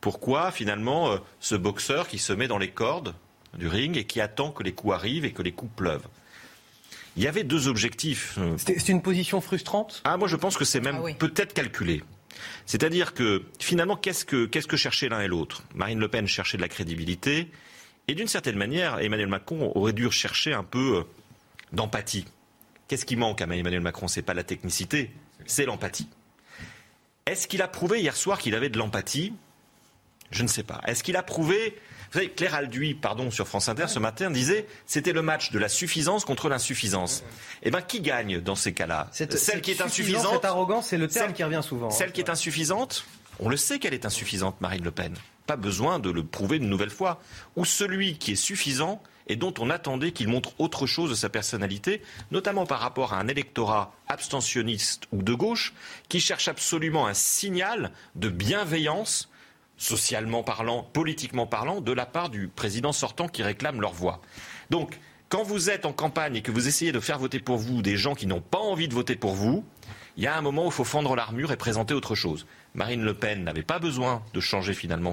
[0.01, 3.15] Pourquoi, finalement, euh, ce boxeur qui se met dans les cordes
[3.59, 6.07] du ring et qui attend que les coups arrivent et que les coups pleuvent?
[7.17, 8.39] Il y avait deux objectifs.
[8.57, 10.01] C'est une position frustrante?
[10.05, 12.03] Ah, moi je pense que c'est même ah peut-être calculé.
[12.65, 15.63] C'est-à-dire que finalement, qu'est-ce que, qu'est-ce que cherchait l'un et l'autre?
[15.75, 17.51] Marine Le Pen cherchait de la crédibilité
[18.09, 21.03] Et d'une certaine manière, Emmanuel Macron aurait dû chercher un peu euh,
[21.73, 22.25] d'empathie.
[22.89, 24.09] Qu'est-ce qui manque à Emmanuel Macron?
[24.09, 25.11] C'est pas la technicité,
[25.47, 26.09] c'est l'empathie.
[27.27, 29.33] Est-ce qu'il a prouvé hier soir qu'il avait de l'empathie?
[30.31, 30.81] Je ne sais pas.
[30.87, 31.79] Est-ce qu'il a prouvé
[32.13, 35.59] vous savez, Claire Alduy, pardon, sur France Inter ce matin disait c'était le match de
[35.59, 37.25] la suffisance contre l'insuffisance.
[37.63, 39.09] Eh bien, qui gagne dans ces cas-là?
[39.13, 40.35] Celle qui est insuffisante.
[40.35, 41.89] Cette arrogance, c'est le terme qui revient souvent.
[41.89, 43.07] Celle qui est insuffisante,
[43.39, 45.15] on le sait qu'elle est insuffisante, Marine Le Pen.
[45.47, 47.23] Pas besoin de le prouver une nouvelle fois.
[47.57, 51.29] Ou celui qui est suffisant et dont on attendait qu'il montre autre chose de sa
[51.29, 55.75] personnalité, notamment par rapport à un électorat abstentionniste ou de gauche
[56.09, 59.29] qui cherche absolument un signal de bienveillance
[59.77, 64.21] socialement parlant, politiquement parlant, de la part du président sortant qui réclame leur voix.
[64.71, 67.83] Donc, quand vous êtes en campagne et que vous essayez de faire voter pour vous
[67.83, 69.65] des gens qui n'ont pas envie de voter pour vous,
[70.17, 72.47] il y a un moment où il faut fendre l'armure et présenter autre chose.
[72.75, 75.13] Marine Le Pen n'avait pas besoin de changer finalement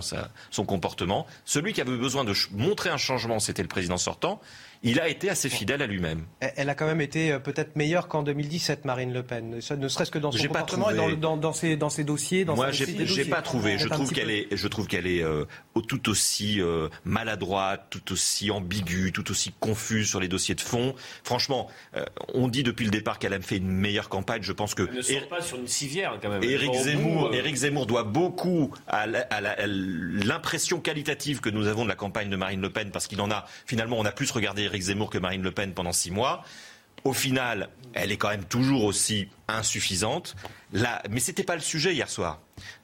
[0.49, 1.25] son comportement.
[1.45, 4.39] Celui qui avait besoin de montrer un changement, c'était le président sortant
[4.81, 6.25] il a été assez fidèle à lui-même.
[6.39, 10.19] Elle a quand même été euh, peut-être meilleure qu'en 2017, Marine LePen, ne serait-ce que
[10.19, 12.45] dans son comportement et dans, dans, ses, dans, ses, dossiers.
[12.45, 13.77] Dans Moi, j'ai pas trouvé.
[13.77, 15.45] Je trouve qu'elle est, je trouve qu'elle est euh,
[15.87, 20.95] tout aussi euh, maladroite, tout aussi ambiguë, tout aussi confuse sur les dossiers de fond.
[21.23, 21.67] Franchement,
[22.33, 24.43] on dit depuis le départ qu'elle a fait une meilleure campagne.
[24.43, 24.83] Je pense que.
[24.83, 26.43] Elle ne sort pas sur une civière quand même.
[26.43, 32.35] Éric Zemmour, Zemmour doit beaucoup à l'impression qualitative que nous avons de la campagne de
[32.37, 35.17] Marine Le Pen, parce qu'il en a finalement, on a plus regardé Éric Zemmour que
[35.17, 36.43] Marine Le Pen pendant six mois.
[37.03, 40.36] Au final, elle est quand même toujours aussi insuffisante.
[40.73, 42.39] Là, mais ce n'était pas le sujet hier soir.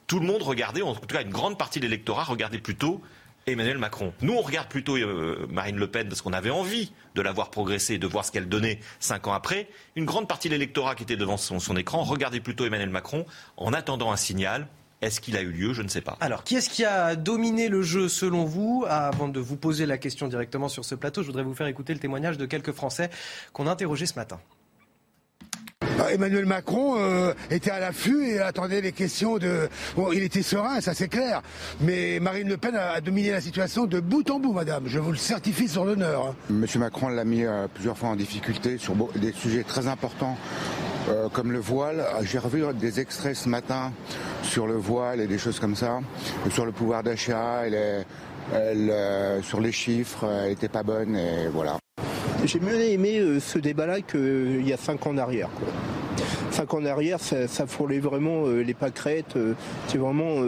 [0.08, 3.02] Tout le monde regardait, en tout cas une grande partie de l'électorat regardait plutôt
[3.48, 4.14] Emmanuel Macron.
[4.22, 7.52] Nous, on regarde plutôt euh, Marine Le Pen parce qu'on avait envie de la voir
[7.52, 9.68] progresser et de voir ce qu'elle donnait cinq ans après.
[9.96, 13.26] Une grande partie de l'électorat qui était devant son écran regardait plutôt Emmanuel Macron
[13.58, 14.68] en attendant un signal
[15.02, 15.74] est-ce qu'il a eu lieu?
[15.74, 16.18] Je ne sais pas.
[16.20, 18.86] Alors, qui est-ce qui a dominé le jeu selon vous?
[18.88, 21.94] Avant de vous poser la question directement sur ce plateau, je voudrais vous faire écouter
[21.94, 23.10] le témoignage de quelques Français
[23.54, 24.40] qu'on a interrogés ce matin.
[26.00, 29.70] Ah, Emmanuel Macron euh, était à l'affût et attendait les questions de.
[29.96, 31.42] Bon, il était serein, ça c'est clair.
[31.82, 34.84] Mais Marine Le Pen a, dominé la situation de bout en bout, madame.
[34.88, 36.28] Je vous le certifie sur l'honneur.
[36.28, 36.36] Hein.
[36.50, 40.38] Monsieur Macron l'a mis euh, plusieurs fois en difficulté sur des sujets très importants
[41.10, 42.04] euh, comme le voile.
[42.24, 43.92] J'ai revu des extraits ce matin
[44.44, 46.00] sur le voile et des choses comme ça,
[46.50, 47.64] sur le pouvoir d'achat,
[49.42, 51.78] sur les chiffres, elle n'était pas bonne et voilà.
[52.44, 55.50] J'ai mieux aimé euh, ce débat-là qu'il y a cinq ans en arrière.
[56.52, 59.38] Cinq ans en arrière, ça, ça frôlait vraiment euh, les pâquerettes.
[59.88, 60.42] c'est vraiment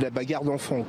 [0.00, 0.84] la bagarre d'enfants.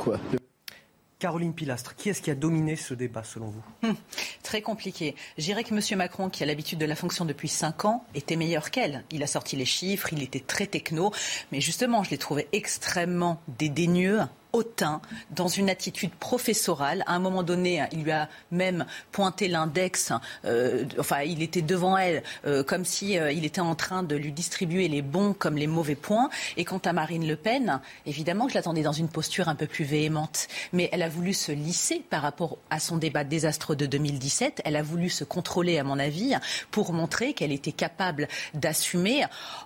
[1.21, 3.61] Caroline Pilastre, qui est-ce qui a dominé ce débat selon vous?
[3.83, 3.95] Hum,
[4.41, 5.15] Très compliqué.
[5.37, 5.97] Je dirais que M.
[5.99, 9.03] Macron, qui a l'habitude de la fonction depuis 5 ans, était meilleur qu'elle.
[9.11, 11.13] Il a sorti les chiffres, il était très techno,
[11.51, 14.21] mais justement, je l'ai trouvé extrêmement dédaigneux,
[14.53, 17.03] hautain, dans une attitude professorale.
[17.07, 20.11] À un moment donné, il lui a même pointé l'index,
[20.45, 24.15] euh, enfin, il était devant elle, euh, comme si euh, il était en train de
[24.15, 26.29] lui distribuer les bons comme les mauvais points.
[26.57, 29.85] Et quant à Marine Le Pen, évidemment je l'attendais dans une posture un peu plus
[29.85, 30.47] véhémente.
[30.73, 34.61] Mais elle a voulu se lisser par rapport à son débat désastreux de 2017.
[34.65, 36.35] Elle a voulu se contrôler, à mon avis,
[36.71, 39.25] pour montrer qu'elle était capable d'assumer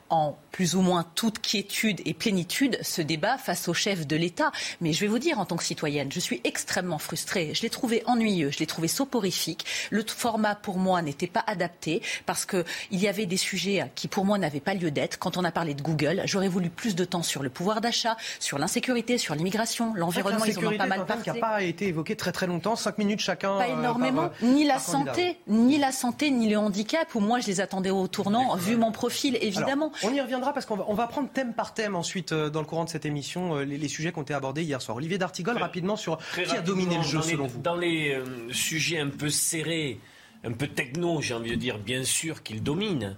[0.10, 4.52] en plus ou moins toute quiétude et plénitude ce débat face au chef de l'État.
[4.80, 7.54] Mais je vais vous dire, en tant que citoyenne, je suis extrêmement frustrée.
[7.54, 9.66] Je l'ai trouvé ennuyeux, je l'ai trouvé soporifique.
[9.90, 14.24] Le format, pour moi, n'était pas adapté parce qu'il y avait des sujets qui, pour
[14.24, 15.20] moi, n'avaient pas lieu d'être.
[15.20, 18.16] Quand on a parlé de Google, j'aurais voulu plus de temps sur le pouvoir d'achat,
[18.40, 20.46] sur l'insécurité, sur l'immigration, l'environnement.
[20.46, 21.24] Ils en ont pas mal parlé.
[21.24, 23.58] qui n'a pas été évoqué très très longtemps, cinq minutes chacun.
[23.58, 24.30] Pas euh, énormément.
[24.42, 27.14] Euh, ni la santé, ni la santé, ni le handicap.
[27.16, 29.92] Où moi, je les attendais au tournant, vu mon profil, évidemment.
[30.04, 32.60] On y reviendra parce qu'on va, on va prendre thème par thème ensuite euh, dans
[32.60, 34.98] le courant de cette émission les, les sujets qui ont été abordés hier soir.
[34.98, 39.00] Olivier D'Artigol, rapidement sur qui a dominé le jeu selon vous Dans les euh, sujets
[39.00, 40.00] un peu serrés,
[40.44, 43.18] un peu techno, j'ai envie de dire, bien sûr qu'il domine.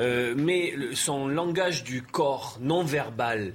[0.00, 3.54] Euh, mais son langage du corps non verbal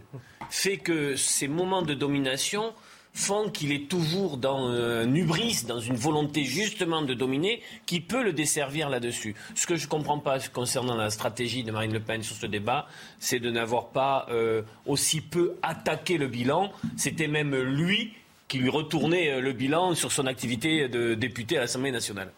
[0.50, 2.74] fait que ces moments de domination
[3.20, 8.24] font qu'il est toujours dans un hubris, dans une volonté justement de dominer, qui peut
[8.24, 9.36] le desservir là-dessus.
[9.56, 12.46] Ce que je ne comprends pas concernant la stratégie de Marine Le Pen sur ce
[12.46, 12.88] débat,
[13.20, 16.72] c'est de n'avoir pas euh, aussi peu attaqué le bilan.
[16.98, 18.14] C'était même lui
[18.48, 22.32] qui lui retournait euh, le bilan sur son activité de député à l'Assemblée nationale.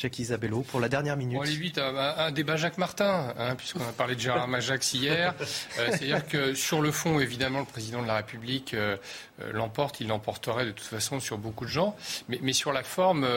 [0.00, 1.36] Jacques Isabello, pour la dernière minute.
[1.38, 5.34] On aller vite, un, débat Jacques Martin, hein, puisqu'on a parlé de Gérard Majax hier.
[5.78, 8.96] Euh, c'est-à-dire que sur le fond, évidemment, le président de la République euh,
[9.42, 11.94] euh, l'emporte, il l'emporterait de toute façon sur beaucoup de gens,
[12.30, 13.28] mais, mais sur la forme,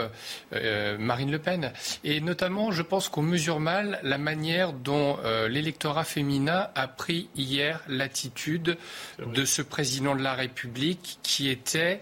[0.99, 1.73] Marine Le Pen.
[2.06, 5.17] Et notamment, je pense qu'on mesure mal la manière dont
[5.49, 8.78] l'électorat féminin a pris hier l'attitude
[9.19, 12.02] de ce président de la République qui était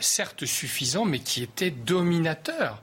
[0.00, 2.80] certes suffisant, mais qui était dominateur,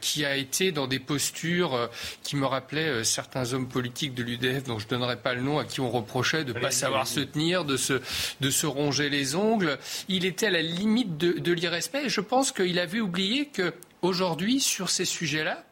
[0.00, 1.90] qui a été dans des postures
[2.22, 5.58] qui me rappelaient certains hommes politiques de l'UDF dont je ne donnerai pas le nom,
[5.58, 8.00] à qui on reprochait de ne pas savoir se tenir, de se,
[8.40, 9.78] de se ronger les ongles.
[10.08, 14.60] Il était à la limite de, de l'irrespect et je pense qu'il avait oublié qu'aujourd'hui,
[14.60, 15.64] sur ces sujets-là,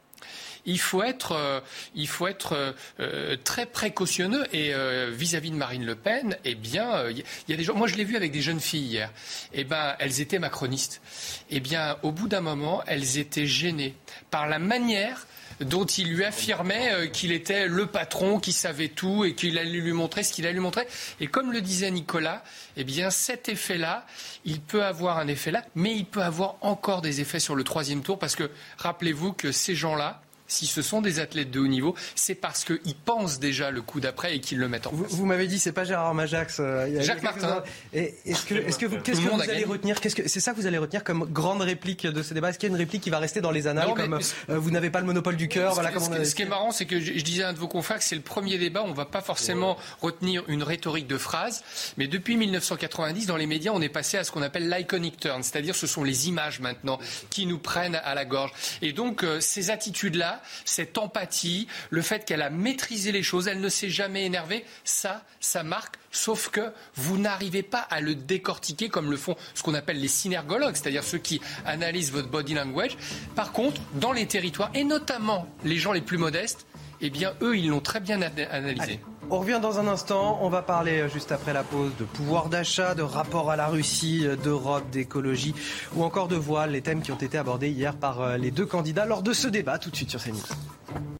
[0.71, 1.61] il faut être, euh,
[1.95, 4.47] il faut être euh, très précautionneux.
[4.53, 7.75] Et euh, vis-à-vis de Marine Le Pen, eh bien, il y a des gens.
[7.75, 9.13] Moi, je l'ai vu avec des jeunes filles hier.
[9.53, 11.03] Eh ben, elles étaient macronistes.
[11.51, 13.95] Eh bien, au bout d'un moment, elles étaient gênées
[14.31, 15.27] par la manière
[15.61, 19.71] dont il lui affirmait euh, qu'il était le patron, qui savait tout et qu'il allait
[19.71, 20.87] lui montrer ce qu'il allait lui montrer.
[21.21, 22.43] Et comme le disait Nicolas,
[22.77, 24.07] eh bien cet effet-là,
[24.45, 27.65] il peut avoir un effet là, mais il peut avoir encore des effets sur le
[27.65, 31.67] troisième tour parce que rappelez-vous que ces gens-là, si ce sont des athlètes de haut
[31.67, 35.13] niveau, c'est parce qu'ils pensent déjà le coup d'après et qu'ils le mettent en place.
[35.13, 36.59] Vous, m'avez dit, c'est pas Gérard Majax.
[36.61, 37.63] Euh, Jacques Martin.
[37.93, 40.01] Est-ce que, vous, qu'est-ce que vous allez retenir?
[40.01, 42.51] Qu'est-ce que c'est ça que vous allez retenir comme grande réplique de ce débat?
[42.51, 44.71] Est-ce qu'il y a une réplique qui va rester dans les annales comme euh, vous
[44.71, 45.91] n'avez pas le monopole du cœur Voilà.
[46.25, 48.15] Ce, qui est marrant, c'est que je, disais à un de vos confrères que c'est
[48.15, 48.83] le premier débat.
[48.85, 51.63] On va pas forcément retenir une rhétorique de phrase,
[51.97, 55.43] mais depuis 1990, dans les médias, on est passé à ce qu'on appelle l'iconic turn,
[55.43, 56.99] c'est-à-dire ce sont les images maintenant
[57.31, 58.53] qui nous prennent à la gorge.
[58.83, 63.61] Et donc euh, ces attitudes-là, cette empathie le fait qu'elle a maîtrisé les choses, elle
[63.61, 65.97] ne s'est jamais énervée, ça, ça marque.
[66.13, 70.09] Sauf que vous n'arrivez pas à le décortiquer comme le font ce qu'on appelle les
[70.09, 72.97] synergologues, c'est-à-dire ceux qui analysent votre body language.
[73.37, 76.67] Par contre, dans les territoires, et notamment les gens les plus modestes,
[77.01, 79.01] eh bien, eux, ils l'ont très bien analysé.
[79.33, 80.41] On revient dans un instant.
[80.43, 83.69] On va parler euh, juste après la pause de pouvoir d'achat, de rapport à la
[83.69, 85.55] Russie, euh, d'Europe, d'écologie
[85.95, 88.67] ou encore de voile, les thèmes qui ont été abordés hier par euh, les deux
[88.67, 89.79] candidats lors de ce débat.
[89.79, 91.20] Tout de suite sur CNews.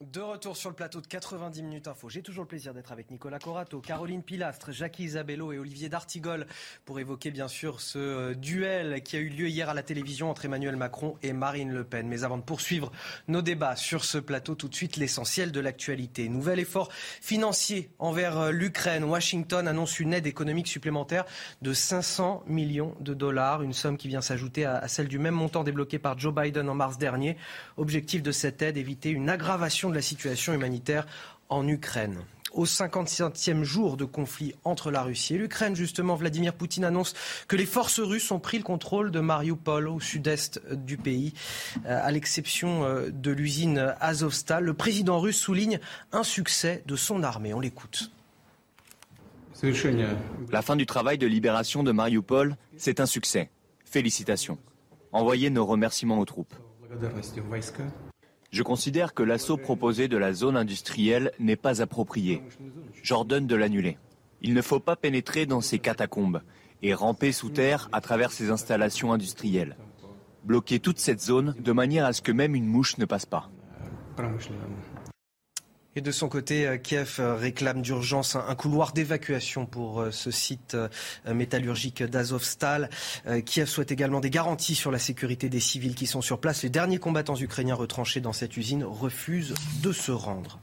[0.00, 2.08] De retour sur le plateau de 90 minutes info.
[2.08, 6.46] J'ai toujours le plaisir d'être avec Nicolas Corato, Caroline Pilastre, Jackie Isabello et Olivier D'Artigol
[6.84, 10.30] pour évoquer bien sûr ce euh, duel qui a eu lieu hier à la télévision
[10.30, 12.06] entre Emmanuel Macron et Marine Le Pen.
[12.06, 12.92] Mais avant de poursuivre
[13.26, 16.28] nos débats sur ce plateau, tout de suite l'essentiel de l'actualité.
[16.28, 19.02] Nouvel effort financier envers euh, l'Ukraine.
[19.02, 21.24] Washington annonce une aide économique supplémentaire
[21.60, 25.64] de 500 millions de dollars, une somme qui vient s'ajouter à celle du même montant
[25.64, 27.36] débloqué par Joe Biden en mars dernier.
[27.76, 31.06] Objectif de cette aide, éviter une aggravation de la situation humanitaire
[31.48, 32.18] en Ukraine
[32.52, 35.76] au 57e jour de conflit entre la Russie et l'Ukraine.
[35.76, 37.14] Justement, Vladimir Poutine annonce
[37.46, 41.34] que les forces russes ont pris le contrôle de Mariupol au sud-est du pays,
[41.86, 44.64] euh, à l'exception euh, de l'usine Azovstal.
[44.64, 45.78] Le président russe souligne
[46.12, 47.54] un succès de son armée.
[47.54, 48.10] On l'écoute.
[50.50, 53.50] La fin du travail de libération de Mariupol, c'est un succès.
[53.84, 54.58] Félicitations.
[55.12, 56.54] Envoyez nos remerciements aux troupes.
[58.50, 62.42] Je considère que l'assaut proposé de la zone industrielle n'est pas approprié.
[63.02, 63.98] J'ordonne de l'annuler.
[64.40, 66.40] Il ne faut pas pénétrer dans ces catacombes
[66.82, 69.76] et ramper sous terre à travers ces installations industrielles.
[70.44, 73.50] Bloquer toute cette zone de manière à ce que même une mouche ne passe pas.
[76.00, 80.76] De son côté, euh, Kiev euh, réclame d'urgence un couloir d'évacuation pour euh, ce site
[81.26, 82.88] métallurgique d'Azovstal.
[83.44, 86.62] Kiev souhaite également des garanties sur la sécurité des civils qui sont sur place.
[86.62, 90.60] Les derniers combattants ukrainiens retranchés dans cette usine refusent de se rendre.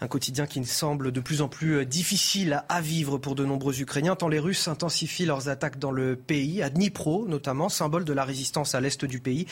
[0.00, 3.80] Un quotidien qui semble de plus en plus euh, difficile à vivre pour de nombreux
[3.80, 8.12] Ukrainiens, tant les Russes intensifient leurs attaques dans le pays, à Dnipro notamment, symbole de
[8.12, 9.46] la résistance à l'est du pays.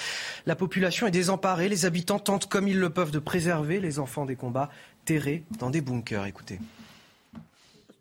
[0.45, 4.27] La population est désemparée, les habitants tentent comme ils le peuvent de préserver les enfants
[4.27, 4.71] des combats,
[5.05, 6.27] terrés dans des bunkers.
[6.27, 6.59] Écoutez.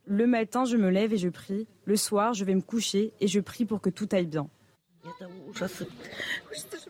[0.06, 1.66] Le matin, je me lève et je prie.
[1.86, 4.50] Le soir, je vais me coucher et je prie pour que tout aille bien.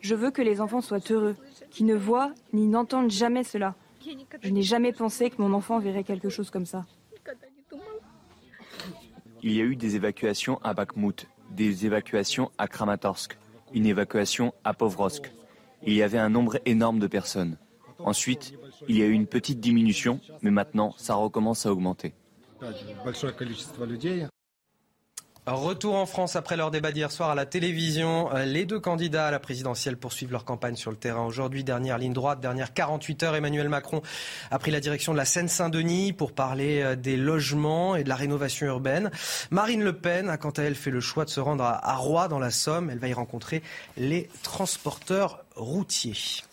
[0.01, 1.35] Je veux que les enfants soient heureux,
[1.69, 3.75] qu'ils ne voient ni n'entendent jamais cela.
[4.41, 6.85] Je n'ai jamais pensé que mon enfant verrait quelque chose comme ça.
[9.41, 13.37] Il y a eu des évacuations à Bakhmut, des évacuations à Kramatorsk,
[13.73, 15.31] une évacuation à Povrovsk.
[15.85, 17.57] Il y avait un nombre énorme de personnes.
[17.99, 18.53] Ensuite,
[18.87, 22.13] il y a eu une petite diminution, mais maintenant, ça recommence à augmenter.
[25.45, 28.29] Retour en France après leur débat d'hier soir à la télévision.
[28.45, 31.25] Les deux candidats à la présidentielle poursuivent leur campagne sur le terrain.
[31.25, 34.01] Aujourd'hui, dernière ligne droite, dernière 48 heures, Emmanuel Macron
[34.51, 38.15] a pris la direction de la Seine-Saint-Denis pour parler euh, des logements et de la
[38.15, 39.11] rénovation urbaine.
[39.51, 42.29] Marine Le Pen a quant à elle fait le choix de se rendre à Roy
[42.29, 42.89] dans la Somme.
[42.89, 43.63] Elle va y rencontrer
[43.97, 46.43] les transporteurs routiers.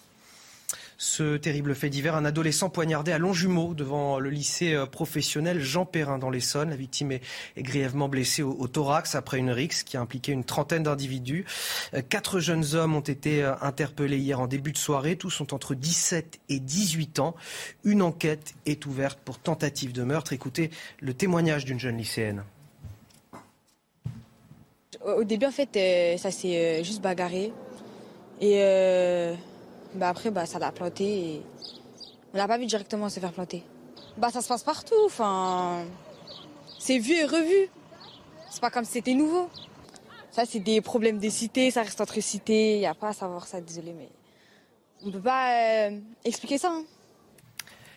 [1.02, 5.86] Ce terrible fait divers, un adolescent poignardé à Longjumeau devant le lycée euh, professionnel Jean
[5.86, 6.68] Perrin dans l'Essonne.
[6.68, 7.22] La victime est,
[7.56, 11.46] grièvement blessée au, thorax après une rixe qui a impliqué une trentaine d'individus.
[11.94, 15.16] Euh, quatre jeunes hommes ont été euh, interpellés hier en début de soirée.
[15.16, 17.34] Tous sont entre 17 et 18 ans.
[17.82, 20.34] Une enquête est ouverte pour tentative de meurtre.
[20.34, 22.44] Écoutez le témoignage d'une jeune lycéenne.
[25.02, 27.52] Au début, en fait, ça s'est juste bagarré.
[28.42, 28.60] Et
[29.94, 31.42] bah après, bah, ça l'a planté et
[32.32, 33.64] on n'a pas vu directement se faire planter.
[34.16, 35.84] Bah ça se passe partout, enfin,
[36.78, 37.68] c'est vu et revu.
[38.50, 39.48] C'est pas comme si c'était nouveau.
[40.30, 43.12] Ça, c'est des problèmes des cités, ça reste entre cités, il n'y a pas à
[43.12, 44.08] savoir ça, désolé, mais
[45.04, 46.70] on peut pas euh, expliquer ça.
[46.70, 46.84] Hein.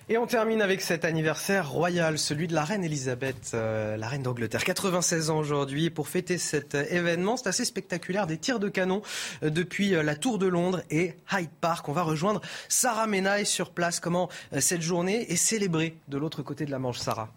[0.10, 4.22] Et on termine avec cet anniversaire royal, celui de la reine Elisabeth, euh, la reine
[4.22, 4.66] d'Angleterre.
[4.66, 5.90] 96 ans aujourd'hui.
[5.90, 8.28] Pour fêter cet euh, événement, c'est assez spectaculaire.
[8.28, 9.02] Des tirs de canon
[9.44, 11.88] euh, depuis la Tour de Londres et Hyde Park.
[11.88, 14.02] On va rejoindre Sarah Menaille sur place.
[14.02, 14.28] Comment
[14.60, 17.30] cette journée est célébrée de l'autre côté de la Manche, Sarah?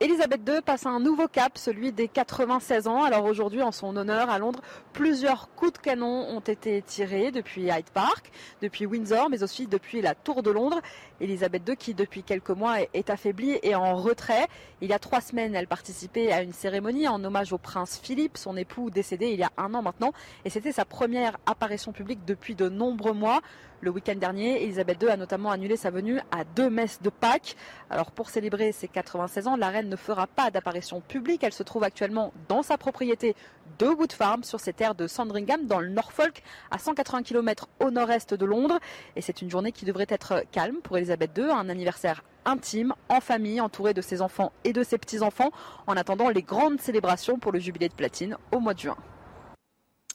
[0.00, 3.04] Elisabeth II passe un nouveau cap, celui des 96 ans.
[3.04, 4.60] Alors aujourd'hui, en son honneur, à Londres,
[4.92, 10.02] plusieurs coups de canon ont été tirés depuis Hyde Park, depuis Windsor, mais aussi depuis
[10.02, 10.80] la Tour de Londres.
[11.20, 14.46] Elisabeth II, qui depuis quelques mois est affaiblie et en retrait.
[14.80, 18.36] Il y a trois semaines, elle participait à une cérémonie en hommage au prince Philippe,
[18.36, 20.12] son époux décédé il y a un an maintenant.
[20.44, 23.40] Et c'était sa première apparition publique depuis de nombreux mois.
[23.84, 27.54] Le week-end dernier, Elisabeth II a notamment annulé sa venue à deux messes de Pâques.
[27.90, 31.44] Alors pour célébrer ses 96 ans, la reine ne fera pas d'apparition publique.
[31.44, 33.36] Elle se trouve actuellement dans sa propriété
[33.78, 37.90] de Wood Farm sur ses terres de Sandringham dans le Norfolk à 180 km au
[37.90, 38.78] nord-est de Londres.
[39.16, 43.20] Et c'est une journée qui devrait être calme pour Elisabeth II, un anniversaire intime, en
[43.20, 45.50] famille, entouré de ses enfants et de ses petits-enfants,
[45.86, 48.96] en attendant les grandes célébrations pour le jubilé de platine au mois de juin.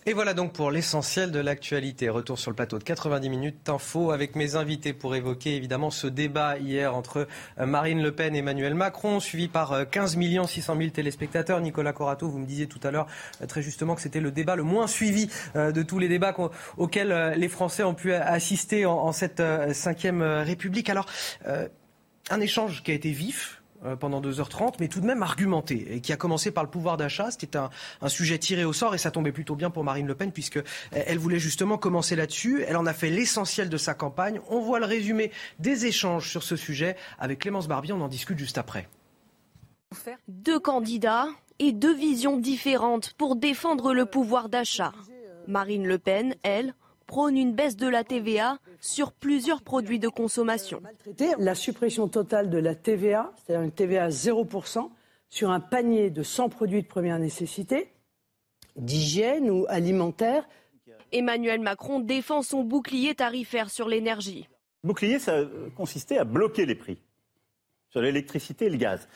[0.06, 2.08] Et voilà donc pour l'essentiel de l'actualité.
[2.08, 6.08] Retour sur le plateau de 90 minutes d'info avec mes invités pour évoquer évidemment ce
[6.08, 7.28] débat hier entre
[7.60, 11.60] euh, Marine Le Pen et Emmanuel Macron, suivi par 15 600 000 téléspectateurs.
[11.60, 13.08] Nicolas Corato, vous me disiez tout à l'heure
[13.42, 16.34] euh, très justement que c'était le débat le moins suivi euh, de tous les débats
[16.78, 20.90] auxquels les Français ont pu assister en cette cinquième République.
[20.90, 21.08] Alors,
[22.30, 23.59] un échange qui a été vif,
[24.00, 27.32] pendant 2h30, mais tout de même argumenté, et qui a commencé par le pouvoir d'achat.
[27.32, 27.70] C'était un,
[28.08, 30.60] sujet tiré au sort, et ça tombait plutôt bien pour Marine Le Pen, puisque
[30.92, 32.64] elle voulait justement commencer là-dessus.
[32.68, 34.40] Elle en a fait l'essentiel de sa campagne.
[34.50, 37.94] On voit le résumé des échanges sur ce sujet avec Clémence Barbier.
[37.94, 38.88] On en discute juste après.
[40.28, 41.28] Deux candidats
[41.60, 44.94] et deux visions différentes pour défendre le pouvoir d'achat.
[45.48, 46.74] Marine Le Pen, elle,
[47.10, 50.80] prône une baisse de la TVA sur plusieurs produits de consommation.
[51.40, 54.92] La suppression totale de la TVA, c'est-à-dire une TVA à 0%
[55.28, 57.90] sur un panier de 100 produits de première nécessité,
[58.76, 60.48] d'hygiène ou alimentaire.
[61.12, 64.48] Emmanuel Macron défend son bouclier tarifaire sur l'énergie.
[64.84, 65.42] Bouclier, ça
[65.76, 67.00] consistait à bloquer les prix
[67.90, 69.08] sur l'électricité et le gaz.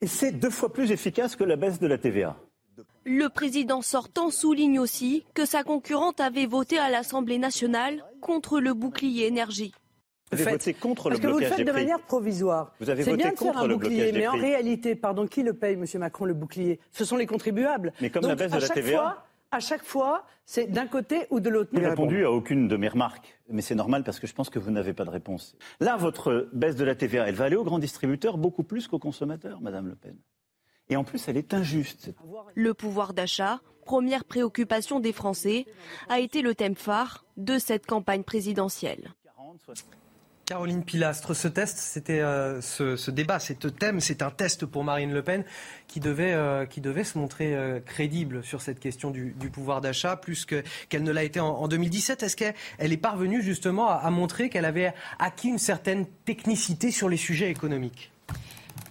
[0.00, 2.36] Et c'est deux fois plus efficace que la baisse de la TVA.
[3.04, 8.74] Le président sortant souligne aussi que sa concurrente avait voté à l'Assemblée nationale contre le
[8.74, 9.72] bouclier énergie.
[10.32, 12.72] Vous avez voté contre le Parce que vous le faites de manière provisoire.
[12.80, 15.74] Vous avez voté bien de faire un bouclier, mais en réalité, pardon, qui le paye,
[15.74, 15.84] M.
[16.00, 16.80] Macron, le bouclier?
[16.90, 17.92] Ce sont les contribuables.
[18.00, 18.98] Mais comme la baisse de la TVA.
[18.98, 21.70] Fois, à chaque fois, c'est d'un côté ou de l'autre.
[21.72, 24.50] Vous n'avez répondu à aucune de mes remarques, mais c'est normal parce que je pense
[24.50, 25.56] que vous n'avez pas de réponse.
[25.78, 28.98] Là, votre baisse de la TVA, elle va aller aux grands distributeurs beaucoup plus qu'aux
[28.98, 30.16] consommateurs, Madame Le Pen.
[30.88, 32.10] Et en plus, elle est injuste.
[32.54, 35.66] Le pouvoir d'achat, première préoccupation des Français,
[36.08, 39.14] a été le thème phare de cette campagne présidentielle.
[40.46, 45.12] Caroline Pilastre, ce test, c'était euh, ce, débat, ce thème, c'est un test pour Marine
[45.12, 45.44] Le Pen
[45.88, 50.14] qui devait, euh, qui devait se montrer euh, crédible sur cette question du, pouvoir d'achat,
[50.14, 52.22] plus qu'elle ne l'a été en, 2017.
[52.22, 57.16] Est-ce qu'elle est parvenue justement à montrer qu'elle avait acquis une certaine technicité sur les
[57.16, 58.12] sujets économiques?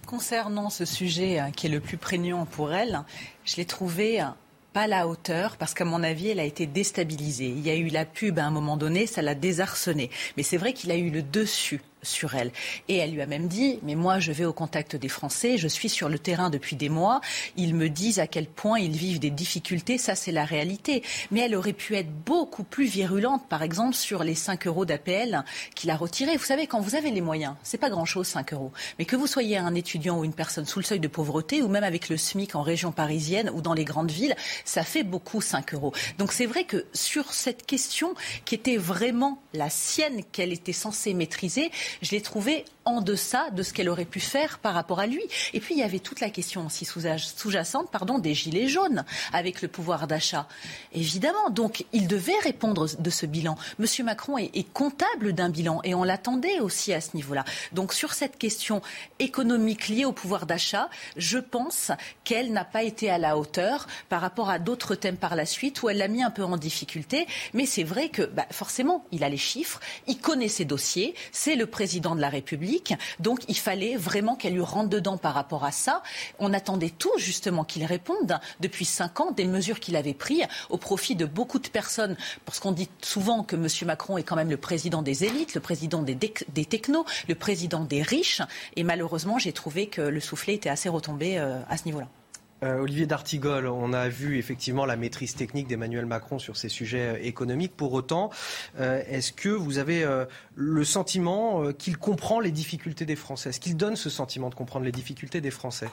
[0.06, 3.02] Concernant ce sujet hein, qui est le plus prégnant pour elle,
[3.44, 4.36] je l'ai trouvé hein,
[4.72, 7.48] pas à la hauteur parce qu'à mon avis, elle a été déstabilisée.
[7.48, 10.10] Il y a eu la pub à un moment donné, ça l'a désarçonnée.
[10.36, 12.52] Mais c'est vrai qu'il a eu le dessus sur elle.
[12.88, 15.68] Et elle lui a même dit, mais moi je vais au contact des Français, je
[15.68, 17.20] suis sur le terrain depuis des mois,
[17.56, 21.02] ils me disent à quel point ils vivent des difficultés, ça c'est la réalité.
[21.30, 25.44] Mais elle aurait pu être beaucoup plus virulente, par exemple, sur les 5 euros d'APL
[25.74, 26.36] qu'il a retirés.
[26.36, 29.26] Vous savez, quand vous avez les moyens, c'est pas grand-chose 5 euros, mais que vous
[29.26, 32.16] soyez un étudiant ou une personne sous le seuil de pauvreté, ou même avec le
[32.16, 35.92] SMIC en région parisienne ou dans les grandes villes, ça fait beaucoup 5 euros.
[36.18, 38.14] Donc c'est vrai que sur cette question
[38.44, 41.70] qui était vraiment la sienne, qu'elle était censée maîtriser,
[42.02, 45.22] je l'ai trouvée en deçà de ce qu'elle aurait pu faire par rapport à lui.
[45.52, 49.60] Et puis il y avait toute la question aussi sous-jacente pardon, des gilets jaunes avec
[49.60, 50.46] le pouvoir d'achat.
[50.92, 53.56] Évidemment, donc il devait répondre de ce bilan.
[53.78, 57.44] Monsieur Macron est, est comptable d'un bilan et on l'attendait aussi à ce niveau-là.
[57.72, 58.82] Donc sur cette question
[59.18, 61.90] économique liée au pouvoir d'achat, je pense
[62.24, 65.82] qu'elle n'a pas été à la hauteur par rapport à d'autres thèmes par la suite
[65.82, 67.26] où elle l'a mis un peu en difficulté.
[67.52, 71.56] Mais c'est vrai que bah, forcément, il a les chiffres, il connaît ses dossiers, c'est
[71.56, 72.94] le président de la République.
[73.20, 76.02] Donc il fallait vraiment qu'elle lui rentre dedans par rapport à ça.
[76.38, 80.78] On attendait tout justement qu'il réponde depuis cinq ans des mesures qu'il avait prises au
[80.78, 82.16] profit de beaucoup de personnes.
[82.46, 83.68] Parce qu'on dit souvent que M.
[83.84, 87.84] Macron est quand même le président des élites, le président des, des technos, le président
[87.84, 88.40] des riches.
[88.76, 92.08] Et malheureusement, j'ai trouvé que le soufflet était assez retombé euh, à ce niveau-là.
[92.62, 97.14] Euh, Olivier D'Artigol, on a vu effectivement la maîtrise technique d'Emmanuel Macron sur ces sujets
[97.14, 97.76] euh, économiques.
[97.76, 98.30] Pour autant,
[98.80, 100.06] euh, est-ce que vous avez
[100.54, 103.50] le sentiment qu'il comprend les difficultés des Français?
[103.50, 105.88] Est-ce qu'il donne ce sentiment de comprendre les difficultés des Français?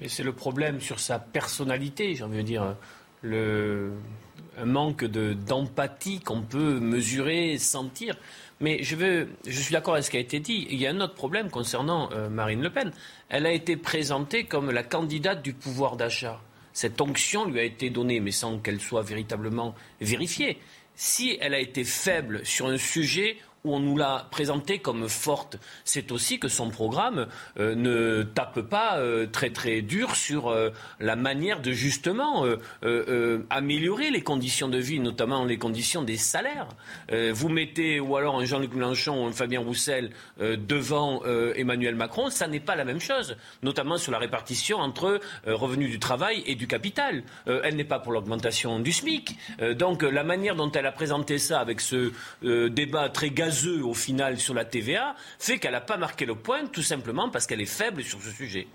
[0.00, 2.76] Mais c'est le problème sur sa personnalité, j'ai envie de dire.
[3.22, 3.92] Le,
[4.58, 8.16] un manque d'empathie qu'on peut mesurer, sentir.
[8.60, 10.66] Mais je, suis d'accord avec ce qui a été dit.
[10.70, 12.92] Il y a un autre problème concernant euh, Marine Le Pen.
[13.30, 16.42] Elle a été présentée comme la candidate du pouvoir d'achat.
[16.74, 20.58] Cette onction lui a été donnée, mais sans qu'elle soit véritablement vérifiée.
[20.94, 25.58] Si elle a été faible sur un sujet où on nous l'a présentée comme forte,
[25.84, 27.26] c'est aussi que son programme
[27.58, 32.44] euh, ne tape pas euh, très très dur sur euh, la manière de justement
[33.50, 36.68] améliorer les conditions de vie, notamment les conditions des salaires.
[37.10, 41.22] vous mettez ou alors un Jean-Luc Mélenchon ou un Fabien Roussel devant
[41.54, 45.98] Emmanuel Macron, ça n'est pas la même chose, notamment sur la répartition entre revenus du
[45.98, 47.22] travail et du capital.
[47.46, 49.36] elle n'est pas pour l'augmentation du SMIC.
[49.76, 53.49] donc la manière dont elle a présenté ça avec ce débat très gazeux
[53.82, 57.46] au final sur la TVA fait qu'elle n'a pas marqué le point tout simplement parce
[57.46, 58.68] qu'elle est faible sur ce sujet.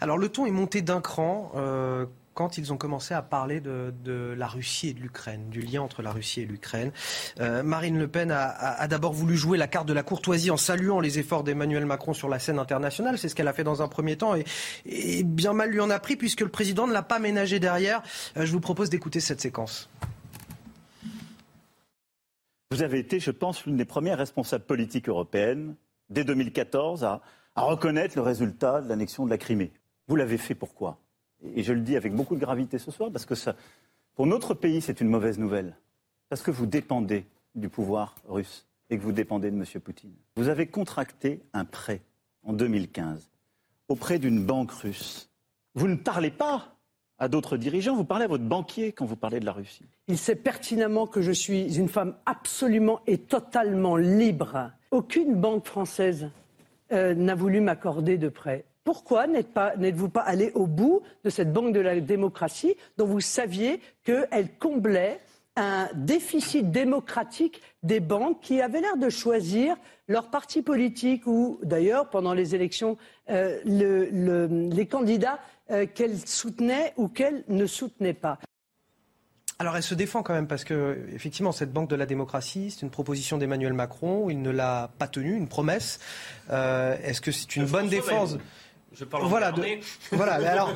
[0.00, 1.52] Alors le ton est monté d'un cran.
[1.56, 5.82] Euh, quand ils ont commencé à parler de, la Russie et de l'Ukraine, du lien
[5.82, 6.90] entre la Russie et l'Ukraine.
[7.40, 11.00] Euh, Marine Le Pen a, d'abord voulu jouer la carte de la courtoisie en saluant
[11.00, 13.18] les efforts d'Emmanuel Macron sur la scène internationale.
[13.18, 14.34] C'est ce qu'elle a fait dans un premier temps
[14.86, 18.00] et, bien mal lui en a pris puisque le président ne l'a pas ménagé derrière.
[18.36, 19.90] Euh, je vous propose d'écouter cette séquence.
[22.72, 25.74] Vous avez été, je pense, l'une des premières responsables politiques européennes,
[26.08, 27.20] dès 2014, à,
[27.56, 29.72] reconnaître le résultat de l'annexion de la Crimée.
[30.06, 31.00] Vous l'avez fait pourquoi?
[31.42, 33.34] Et je le dis avec beaucoup de gravité ce soir, parce que
[34.14, 35.76] pour notre pays, c'est une mauvaise nouvelle.
[36.28, 39.64] Parce que vous dépendez du pouvoir russe et que vous dépendez de M.
[39.82, 40.14] Poutine.
[40.36, 42.02] Vous avez contracté un prêt
[42.44, 43.30] en 2015
[43.88, 45.28] auprès d'une banque russe.
[45.74, 46.76] Vous ne parlez pas
[47.20, 47.94] à d'autres dirigeants.
[47.94, 49.84] Vous parlez à votre banquier quand vous parlez de la Russie.
[50.08, 54.72] Il sait pertinemment que je suis une femme absolument et totalement libre.
[54.90, 56.30] Aucune banque française
[56.92, 58.64] euh, n'a voulu m'accorder de prêt.
[58.82, 63.20] Pourquoi n'êtes-vous pas, pas allé au bout de cette banque de la démocratie dont vous
[63.20, 65.20] saviez qu'elle comblait
[65.56, 69.76] un déficit démocratique des banques qui avaient l'air de choisir
[70.08, 72.96] leur parti politique ou d'ailleurs pendant les élections
[73.28, 75.38] euh, les candidats
[75.70, 78.38] euh, qu'elle soutenait ou qu'elle ne soutenait pas.
[79.58, 82.80] Alors elle se défend quand même parce que effectivement cette banque de la démocratie c'est
[82.80, 86.00] une proposition d'Emmanuel Macron, il ne l'a pas tenue, une promesse.
[86.50, 88.38] Euh, est-ce que c'est une bonne défense
[88.92, 89.54] je parle voilà,
[90.10, 90.32] voilà.
[90.50, 90.74] alors,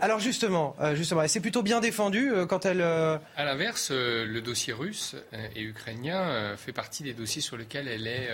[0.00, 2.80] alors justement, euh, justement, c'est plutôt bien défendu quand elle.
[2.82, 5.14] À l'inverse, le dossier russe
[5.54, 8.30] et ukrainien fait partie des dossiers sur lesquels elle est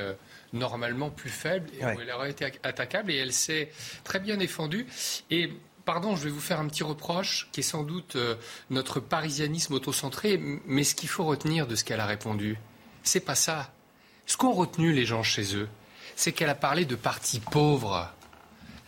[0.55, 3.69] normalement plus faible et où elle aurait été attaquable et elle s'est
[4.03, 4.87] très bien défendue.
[5.31, 5.53] Et
[5.89, 8.35] pardon, je vais vous faire un petit reproche qui est sans doute euh,
[8.69, 12.59] notre parisianisme autocentré, mais ce qu'il faut retenir de ce qu'elle a répondu,
[13.05, 13.73] c'est pas ça.
[14.27, 15.67] Ce qu'ont retenu les gens chez eux,
[16.15, 18.13] c'est qu'elle a parlé de partis pauvres.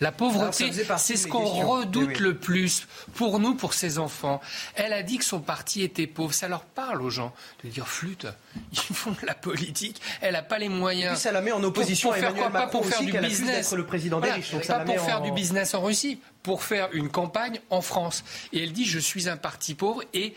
[0.01, 4.41] La pauvreté, c'est ce qu'on redoute le plus pour nous, pour ses enfants.
[4.73, 6.33] Elle a dit que son parti était pauvre.
[6.33, 7.31] Ça leur parle aux gens
[7.63, 8.25] de dire flûte.
[8.73, 10.01] Ils font de la politique.
[10.21, 11.19] Elle n'a pas les moyens.
[11.19, 13.73] ça la met en opposition pour, faire quoi Pas pour faire du business.
[13.73, 14.55] le président des riches.
[14.67, 18.23] pas pour faire du business en Russie, pour faire une campagne en France.
[18.53, 20.33] Et elle dit je suis un parti pauvre et,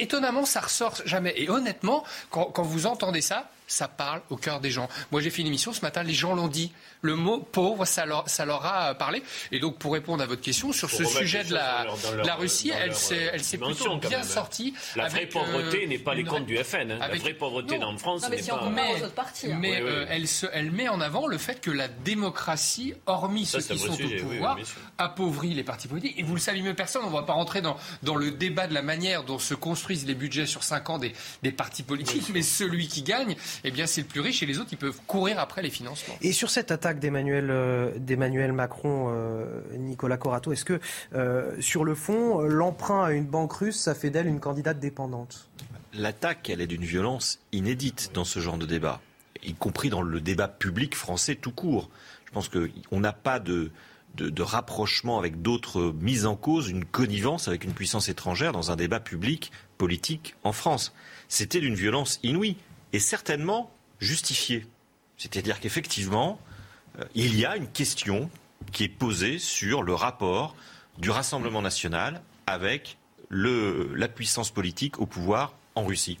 [0.00, 1.34] étonnamment ça ressort jamais.
[1.36, 4.88] Et honnêtement, quand vous entendez ça, ça parle au cœur des gens.
[5.12, 6.72] Moi, j'ai fait une émission ce matin, les gens l'ont dit.
[7.02, 9.22] Le mot pauvre, ça leur, ça leur a parlé.
[9.52, 11.86] Et donc, pour répondre à votre question, sur ce sujet de la,
[12.24, 14.74] la Russie, elle s'est, elle s'est plutôt bien sortie.
[14.96, 16.90] La vraie pauvreté n'est pas les comptes du FN.
[16.90, 16.98] Hein.
[16.98, 18.70] La vraie pauvreté en France n'est pas.
[18.70, 23.60] Mais, mais elle, se, elle met en avant le fait que la démocratie, hormis ceux
[23.60, 24.58] qui sont au pouvoir,
[24.98, 26.18] appauvrit les partis politiques.
[26.18, 28.66] Et vous le savez mieux personne, on ne va pas rentrer dans, dans le débat
[28.66, 32.28] de la manière dont se construisent les budgets sur 5 ans des, des partis politiques,
[32.32, 35.00] mais celui qui gagne, eh bien, c'est le plus riche et les autres, ils peuvent
[35.06, 36.14] courir après les financements.
[36.20, 40.80] Et sur cette attaque d'Emmanuel euh, Macron, euh, Nicolas Corato, est-ce que,
[41.14, 45.48] euh, sur le fond, l'emprunt à une banque russe, ça fait d'elle une candidate dépendante?
[45.92, 49.00] L'attaque, elle est d'une violence inédite dans ce genre de débat,
[49.42, 51.90] y compris dans le débat public français tout court.
[52.26, 53.72] Je pense qu'on n'a pas de,
[54.16, 58.76] de, rapprochement avec d'autres mises en cause, une connivence avec une puissance étrangère dans un
[58.76, 60.94] débat public, politique en France.
[61.28, 62.56] C'était d'une violence inouïe
[62.92, 64.66] et certainement justifiée.
[65.16, 66.40] C'est-à-dire qu'effectivement,
[66.98, 68.30] euh, il y a une question
[68.72, 70.54] qui est posée sur le rapport
[70.98, 72.96] du Rassemblement national avec
[73.30, 76.18] la puissance politique au pouvoir en Russie.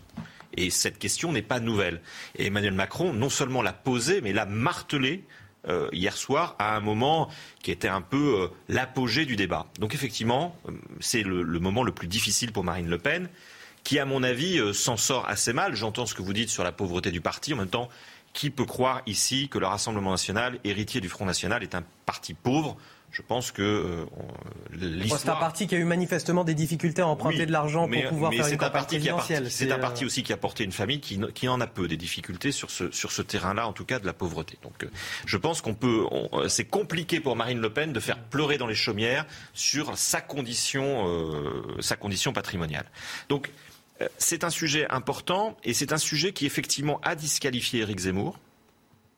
[0.56, 2.00] Et cette question n'est pas nouvelle.
[2.36, 5.24] Et Emmanuel Macron non seulement l'a posée, mais l'a martelée
[5.68, 7.28] euh, hier soir à un moment
[7.62, 9.66] qui était un peu euh, l'apogée du débat.
[9.78, 10.56] Donc effectivement,
[11.00, 13.28] c'est le, moment le plus difficile pour Marine Le Pen,
[13.84, 15.74] qui à mon avis s'en sort assez mal.
[15.74, 17.54] J'entends ce que vous dites sur la pauvreté du parti.
[17.54, 17.88] En même temps,
[18.32, 22.34] qui peut croire ici que le Rassemblement national, héritier du Front national, est un parti
[22.34, 22.76] pauvre?
[23.12, 24.04] Je pense que euh,
[24.70, 25.20] l'histoire...
[25.20, 28.32] C'est un parti qui a eu manifestement des difficultés à emprunter de l'argent pour pouvoir
[28.32, 29.50] faire une campagne présidentielle.
[29.50, 31.96] C'est un parti aussi qui a porté une famille qui, qui en a peu des
[31.96, 34.58] difficultés sur ce, sur ce terrain-là, en tout cas de la pauvreté.
[34.62, 34.90] Donc euh,
[35.26, 36.06] je pense qu'on peut...
[36.32, 40.20] Euh, c'est compliqué pour Marine Le Pen de faire pleurer dans les chaumières sur sa
[40.20, 42.86] condition, euh, sa condition patrimoniale.
[43.28, 43.50] Donc
[44.18, 48.38] c'est un sujet important et c'est un sujet qui effectivement a disqualifié Éric Zemmour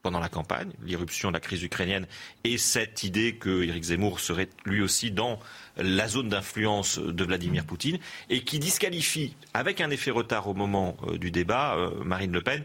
[0.03, 2.07] pendant la campagne, l'irruption de la crise ukrainienne
[2.45, 5.39] et cette idée que Éric Zemmour serait lui aussi dans
[5.77, 10.97] la zone d'influence de Vladimir Poutine et qui disqualifie, avec un effet retard au moment
[11.07, 12.65] euh, du débat, euh, Marine Le Pen,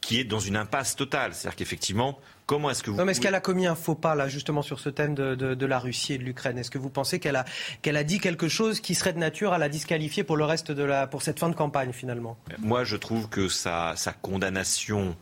[0.00, 1.34] qui est dans une impasse totale.
[1.34, 2.96] C'est-à-dire qu'effectivement, comment est-ce que vous.
[2.96, 5.66] Non, mais est-ce qu'elle a commis un faux pas, là, justement, sur ce thème de,
[5.66, 6.58] la Russie et de l'Ukraine?
[6.58, 7.44] Est-ce que vous pensez qu'elle a,
[7.82, 10.72] qu'elle a dit quelque chose qui serait de nature à la disqualifier pour le reste
[10.72, 11.06] de la.
[11.06, 12.38] pour cette fin de campagne, finalement?
[12.58, 15.16] Moi, je trouve que sa, sa condamnation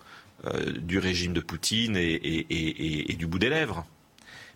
[0.47, 3.87] euh, du régime de Poutine et, du bout des lèvres.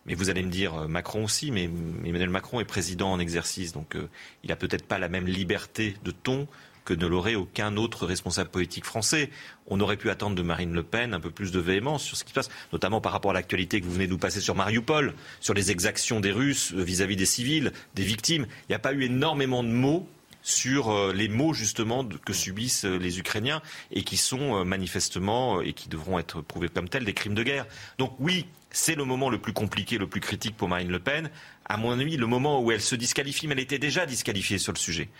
[0.06, 1.64] Mais vous allez me dire euh, Macron aussi, mais
[2.04, 4.08] Emmanuel Macron est président en exercice, donc euh,
[4.42, 6.46] il n'a peut-être pas la même liberté de ton
[6.88, 9.28] que ne l'aurait aucun autre responsable politique français.
[9.66, 12.24] On aurait pu attendre de Marine Le Pen un peu plus de véhémence sur ce
[12.24, 14.54] qui se passe, notamment par rapport à l'actualité que vous venez de nous passer sur
[14.54, 18.46] Mariupol, sur les exactions des Russes vis à -vis des civils, des victimes.
[18.62, 20.08] Il n'y a pas eu énormément de mots
[20.48, 23.60] sur euh, les maux justement que subissent euh, les Ukrainiens
[23.90, 27.42] et qui sont euh, manifestement et qui devront être prouvés comme tels des crimes de
[27.42, 27.66] guerre.
[27.98, 31.30] Donc oui, c'est le moment le plus compliqué, le plus critique pour Marine Le Pen.
[31.66, 34.72] À mon avis, le moment où elle se disqualifie, mais elle était déjà disqualifiée sur
[34.72, 35.10] le sujet.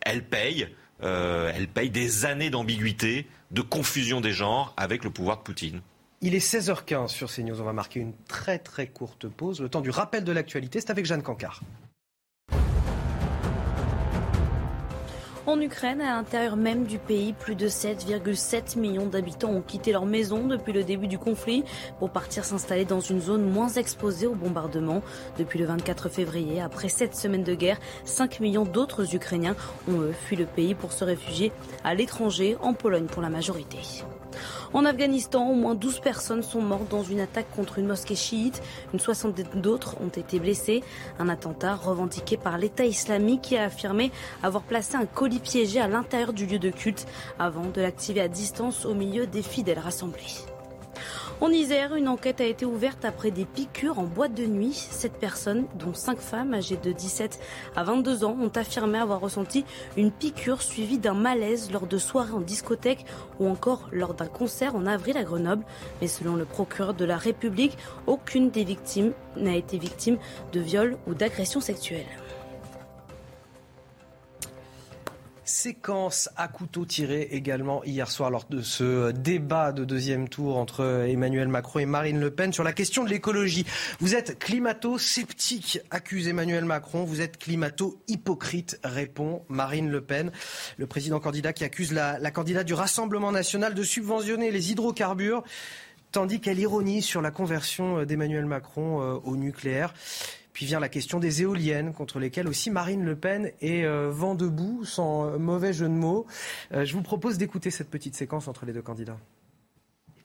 [0.00, 0.68] elle paye,
[1.02, 5.80] elle paye des années d'ambiguïté, de confusion des genres avec le pouvoir de Poutine.
[6.26, 7.60] Il est 16h15 sur CNews.
[7.60, 9.60] On va marquer une très très courte pause.
[9.60, 11.60] Le temps du rappel de l'actualité, c'est avec Jeanne Cancard.
[15.46, 20.06] En Ukraine, à l'intérieur même du pays, plus de 7,7 millions d'habitants ont quitté leur
[20.06, 21.64] maison depuis le début du conflit
[21.98, 25.02] pour partir s'installer dans une zone moins exposée aux bombardements.
[25.38, 29.54] Depuis le 24 février, après sept semaines de guerre, 5 millions d'autres Ukrainiens
[29.86, 31.52] ont fui le pays pour se réfugier
[31.84, 33.78] à l'étranger, en Pologne pour la majorité.
[34.72, 38.62] En Afghanistan, au moins 12 personnes sont mortes dans une attaque contre une mosquée chiite.
[38.92, 40.82] Une soixantaine d'autres ont été blessées.
[41.18, 44.10] Un attentat revendiqué par l'État islamique qui a affirmé
[44.42, 47.06] avoir placé un colis piégé à l'intérieur du lieu de culte
[47.38, 50.44] avant de l'activer à distance au milieu des fidèles rassemblés.
[51.40, 54.72] En Isère, une enquête a été ouverte après des piqûres en boîte de nuit.
[54.72, 57.40] Sept personnes, dont cinq femmes âgées de 17
[57.74, 59.64] à 22 ans, ont affirmé avoir ressenti
[59.96, 63.04] une piqûre suivie d'un malaise lors de soirées en discothèque
[63.40, 65.64] ou encore lors d'un concert en avril à Grenoble.
[66.00, 67.76] Mais selon le procureur de la République,
[68.06, 70.18] aucune des victimes n'a été victime
[70.52, 72.06] de viol ou d'agression sexuelle.
[75.44, 81.06] Séquence à couteau tiré également hier soir lors de ce débat de deuxième tour entre
[81.06, 83.66] Emmanuel Macron et Marine Le Pen sur la question de l'écologie.
[84.00, 87.04] Vous êtes climato-sceptique, accuse Emmanuel Macron.
[87.04, 90.32] Vous êtes climato-hypocrite, répond Marine Le Pen.
[90.78, 95.44] Le président candidat qui accuse la, candidate du Rassemblement national de subventionner les hydrocarbures,
[96.10, 99.92] tandis qu'elle ironise sur la conversion d'Emmanuel Macron euh, au nucléaire.
[100.54, 104.34] Puis vient la question des éoliennes, contre lesquelles aussi Marine Le Pen est euh, vent
[104.34, 106.26] debout, sans mauvais jeu de mots.
[106.72, 109.18] Euh, je vous propose d'écouter cette petite séquence entre les deux candidats.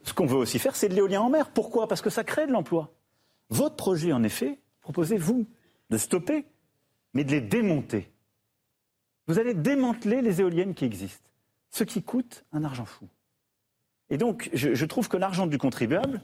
[0.03, 1.49] ce qu'on veut aussi faire, c'est de l'éolien en mer.
[1.49, 1.89] Pourquoi?
[1.89, 2.93] Parce que ça crée de l'emploi.
[3.49, 5.45] Votre projet, en effet, proposez-vous
[5.89, 6.45] de stopper,
[7.13, 8.09] mais de les démonter.
[9.27, 11.29] Vous allez démanteler les éoliennes qui existent,
[11.71, 13.07] ce qui coûte un argent fou.
[14.09, 16.21] Et donc, je, trouve que l'argent du contribuable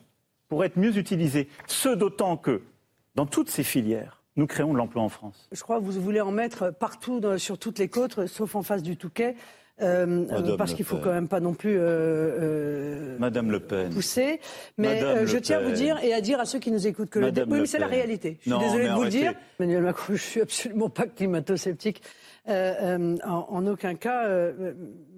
[0.48, 1.50] pourrait être mieux utilisé.
[1.68, 2.64] Ce d'autant que,
[3.16, 5.48] dans toutes ces filières, nous créons de l'emploi en France.
[5.52, 8.84] Je crois que vous voulez en mettre partout sur toutes les côtes, sauf en face
[8.84, 9.36] du Touquet.
[9.82, 13.90] Euh, euh, parce qu'il faut quand même pas non plus euh, Madame Le Pen.
[13.90, 14.40] pousser.
[14.78, 17.20] Mais je tiens à vous dire et à dire à ceux qui nous écoutent que
[17.20, 18.38] le oui, mais c'est la réalité.
[18.46, 19.34] Je suis désolée de vous le dire.
[19.60, 22.02] Emmanuel Macron, je suis absolument pas climato-sceptique.
[22.48, 24.30] En, aucun cas,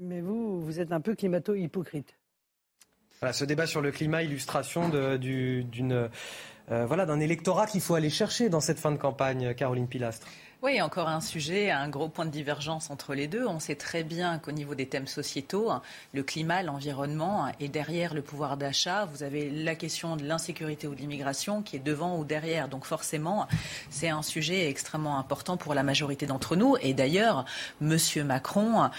[0.02, 2.16] mais vous, vous êtes un peu climato-hypocrite.
[3.20, 6.10] Voilà, ce débat sur le climat, illustration d'une
[6.70, 10.28] voilà d'un électorat qu'il faut aller chercher dans cette fin de campagne, Caroline Pilastre.
[10.64, 13.46] Oui, encore un sujet, un gros point de divergence entre les deux.
[13.46, 15.72] On sait très bien qu'au niveau des thèmes sociétaux,
[16.14, 20.96] le climat, l'environnement et derrière le pouvoir d'achat, vous avez la question de l'insécurité ou
[20.96, 22.70] de l'immigration qui est devant ou derrière.
[22.70, 23.48] Donc forcément,
[23.92, 26.76] c'est un sujet extrêmement important pour la majorité d'entre nous.
[26.82, 27.46] Et d'ailleurs,
[27.80, 28.90] Monsieur Macron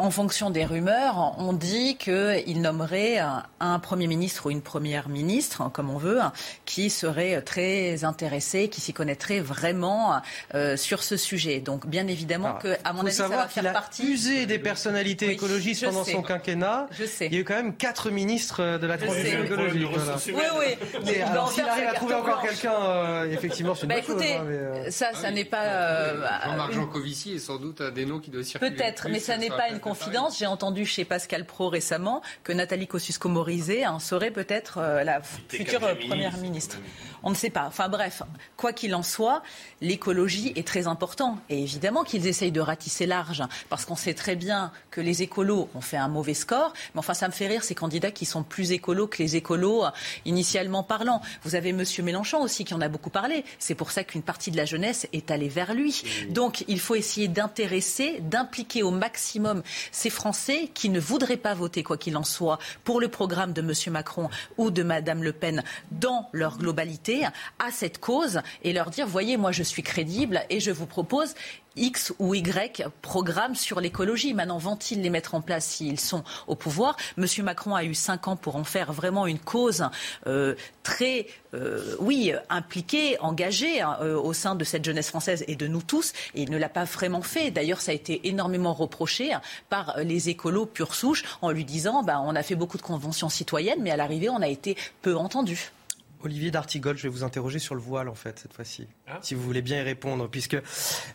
[0.00, 3.18] en fonction des rumeurs, on dit qu'il nommerait
[3.58, 6.20] un Premier ministre ou une Première ministre, comme on veut,
[6.66, 10.22] qui serait très intéressé, qui s'y connaîtrait vraiment
[10.54, 11.58] euh, sur ce sujet.
[11.58, 14.04] Donc, bien évidemment que, à mon avis, ça va faire partie.
[14.04, 16.86] usé des personnalités écologistes pendant son quinquennat.
[16.92, 17.26] Je sais.
[17.26, 19.88] Il y a eu quand même quatre ministres de la transition écologique.
[20.28, 21.20] Oui, oui.
[21.22, 24.90] alors, s'il arrive à trouver encore quelqu'un, euh, effectivement, c'est une bah, écoutez, hein, euh,
[24.90, 26.14] ça, ça n'est pas.
[26.44, 28.70] Jean-Marc Jancovici est sans doute un des noms qui doit circuler.
[28.70, 30.38] Peut-être, mais ça n'est pas une confidence.
[30.38, 35.80] J'ai entendu chez Pascal Pro récemment que Nathalie Kosciusko-Morizet hein, serait peut-être euh, la future
[36.06, 36.78] première ministre.
[37.22, 37.64] On ne sait pas.
[37.66, 38.22] Enfin bref,
[38.56, 39.42] quoi qu'il en soit,
[39.80, 41.38] l'écologie est très important.
[41.48, 45.68] Et évidemment qu'ils essayent de ratisser large, parce qu'on sait très bien que les écolos
[45.74, 46.72] ont fait un mauvais score.
[46.94, 49.84] Mais enfin, ça me fait rire ces candidats qui sont plus écolos que les écolos
[49.84, 49.90] euh,
[50.24, 51.20] initialement parlant.
[51.42, 51.82] Vous avez M.
[52.02, 53.44] Mélenchon aussi qui en a beaucoup parlé.
[53.58, 56.02] C'est pour ça qu'une partie de la jeunesse est allée vers lui.
[56.30, 59.62] Donc il faut essayer d'intéresser, d'impliquer au maximum
[59.92, 63.60] ces Français qui ne voudraient pas voter, quoi qu'il en soit, pour le programme de
[63.60, 63.72] M.
[63.92, 67.26] Macron ou de Mme Le Pen dans leur globalité
[67.58, 71.34] à cette cause et leur dire, voyez, moi je suis crédible et je vous propose
[71.76, 74.34] X ou Y programme sur l'écologie.
[74.34, 76.96] Maintenant, vont-ils les mettre en place s'ils sont au pouvoir?
[77.16, 79.84] Monsieur Macron a eu cinq ans pour en faire vraiment une cause
[80.26, 85.56] euh, très, euh, oui, impliquée, engagée hein, euh, au sein de cette jeunesse française et
[85.56, 86.12] de nous tous.
[86.34, 87.50] Et il ne l'a pas vraiment fait.
[87.50, 92.02] D'ailleurs, ça a été énormément reproché hein, par les écolos pure souche en lui disant,
[92.02, 95.16] bah, on a fait beaucoup de conventions citoyennes, mais à l'arrivée, on a été peu
[95.16, 95.70] entendu.
[96.24, 99.18] Olivier D'Artigol, je vais vous interroger sur le voile en fait cette fois-ci, ah.
[99.22, 100.56] si vous voulez bien y répondre, puisque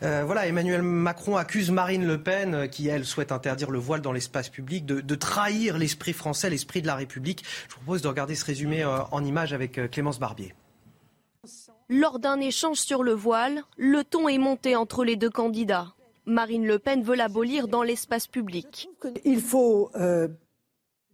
[0.02, 4.02] euh, voilà, Emmanuel Macron accuse Marine Le Pen, euh, qui elle souhaite interdire le voile
[4.02, 7.44] dans l'espace public, de, trahir l'esprit français, l'esprit de la République.
[7.68, 10.54] Je vous propose de regarder ce résumé euh, en image avec Clémence Barbier.
[11.90, 15.94] Lors d'un échange sur le voile, le ton est monté entre les deux candidats.
[16.26, 18.90] Marine Le Pen veut l'abolir dans l'espace public.
[19.26, 19.92] Il faut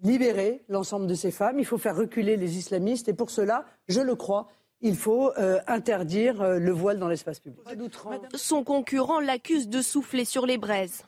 [0.03, 4.01] libérer l'ensemble de ces femmes, il faut faire reculer les islamistes et pour cela, je
[4.01, 4.47] le crois,
[4.81, 7.61] il faut euh, interdire euh, le voile dans l'espace public.
[8.35, 11.03] Son concurrent l'accuse de souffler sur les braises.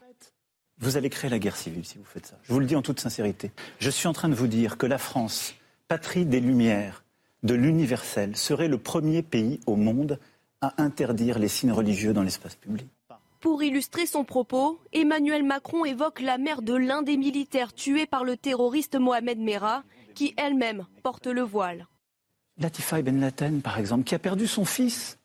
[0.79, 2.37] Vous allez créer la guerre civile si vous faites ça.
[2.41, 3.51] Je vous le dis en toute sincérité.
[3.79, 5.53] Je suis en train de vous dire que la France,
[5.87, 7.03] patrie des Lumières,
[7.43, 10.19] de l'universel, serait le premier pays au monde
[10.59, 12.87] à interdire les signes religieux dans l'espace public.
[13.41, 18.23] Pour illustrer son propos, Emmanuel Macron évoque la mère de l'un des militaires tués par
[18.23, 19.83] le terroriste Mohamed Merah,
[20.13, 21.87] qui elle-même porte le voile.
[22.59, 25.17] Latifa Ben Laden, par exemple, qui a perdu son fils,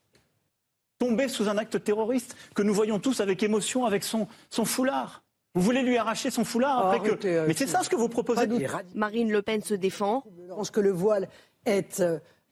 [0.98, 5.22] tombé sous un acte terroriste, que nous voyons tous avec émotion avec son, son foulard.
[5.54, 7.26] Vous voulez lui arracher son foulard après que...
[7.26, 8.48] Euh, Mais c'est ça ce que vous proposez.
[8.94, 10.24] Marine Le Pen se défend.
[10.48, 11.28] Je pense que le voile
[11.66, 12.02] est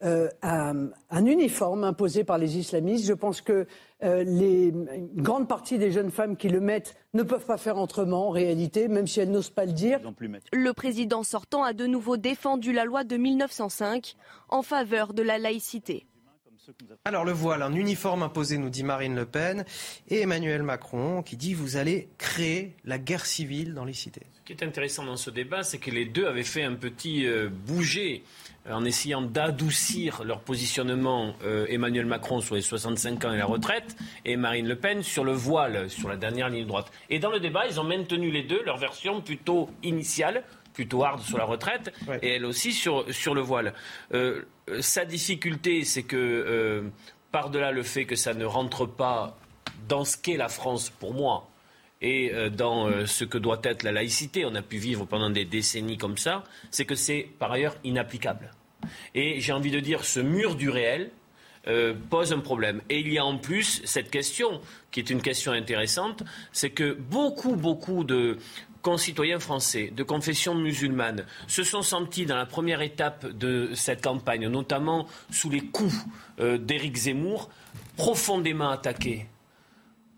[0.05, 3.07] euh, un, uniforme imposé par les islamistes.
[3.07, 3.67] Je pense que
[4.03, 7.79] euh, les, une grande partie des jeunes femmes qui le mettent ne peuvent pas faire
[7.79, 10.01] autrement en réalité, même si elles n'osent pas le dire.
[10.53, 14.17] Le président sortant a de nouveau défendu la loi de 1905
[14.51, 16.07] en faveur de la laïcité.
[17.05, 19.65] Alors le voile, un uniforme imposé, nous dit Marine Le Pen,
[20.09, 24.27] et Emmanuel Macron qui dit vous allez créer la guerre civile dans les cités.
[24.33, 27.27] Ce qui est intéressant dans ce débat, c'est que les deux avaient fait un petit
[27.27, 28.25] euh, bouger
[28.71, 33.97] en essayant d'adoucir leur positionnement, euh, Emmanuel Macron sur les 65 ans et la retraite,
[34.25, 36.91] et Marine Le Pen sur le voile, sur la dernière ligne droite.
[37.11, 41.21] Et dans le débat, ils ont maintenu les deux, leur version plutôt initiale, plutôt hard
[41.21, 41.93] sur la retraite,
[42.23, 43.75] et elle aussi sur, sur le voile.
[44.13, 44.43] Euh,
[44.81, 46.83] sa difficulté, c'est que, euh,
[47.33, 49.39] par-delà le fait que ça ne rentre pas
[49.89, 51.49] dans ce qu'est la France pour moi,
[52.05, 55.31] et euh, dans euh, ce que doit être la laïcité, on a pu vivre pendant
[55.31, 58.53] des décennies comme ça, c'est que c'est par ailleurs inapplicable.
[59.15, 61.11] Et j'ai envie de dire, ce mur du réel
[61.67, 62.83] euh, pose un problème.
[62.91, 66.93] Et il y a en plus cette question, qui est une question intéressante, c'est que
[66.93, 68.37] beaucoup, beaucoup de
[68.83, 74.47] concitoyens français de confession musulmane se sont sentis dans la première étape de cette campagne,
[74.49, 76.05] notamment sous les coups
[76.39, 77.49] d'Éric Zemmour,
[77.97, 79.27] profondément attaqués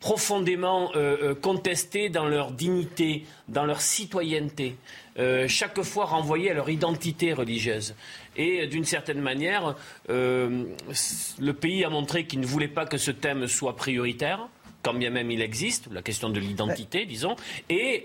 [0.07, 4.77] profondément euh, euh, contestés dans leur dignité, dans leur citoyenneté,
[5.19, 7.97] euh, chaque fois renvoyés à leur identité religieuse.
[8.37, 9.75] Et d'une certaine manière,
[10.09, 14.47] le pays a montré qu'il ne voulait pas que ce thème soit prioritaire
[14.83, 17.35] quand bien même il existe, la question de l'identité, disons,
[17.69, 18.05] et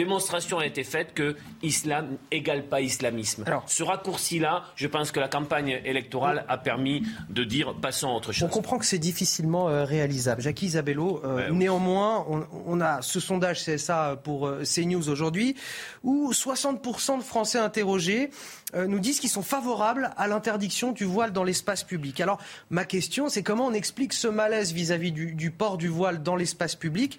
[0.00, 3.44] démonstration a été faite que islam égale pas islamisme.
[3.46, 8.12] Alors, Ce raccourci-là, je pense que la campagne électorale a permis de dire passons à
[8.12, 8.48] autre chose.
[8.48, 10.40] On comprend que c'est difficilement euh, réalisable.
[10.40, 12.24] Jackie Isabello, euh, néanmoins,
[12.66, 15.54] on, a ce sondage CSA pour euh, CNews aujourd'hui,
[16.02, 18.30] où 60% de Français interrogés
[18.72, 22.20] nous disent qu'ils sont favorables à l'interdiction du voile dans l'espace public.
[22.20, 22.38] Alors,
[22.70, 26.36] ma question, c'est comment on explique ce malaise vis-à-vis du, du, port du voile dans
[26.36, 27.18] l'espace public?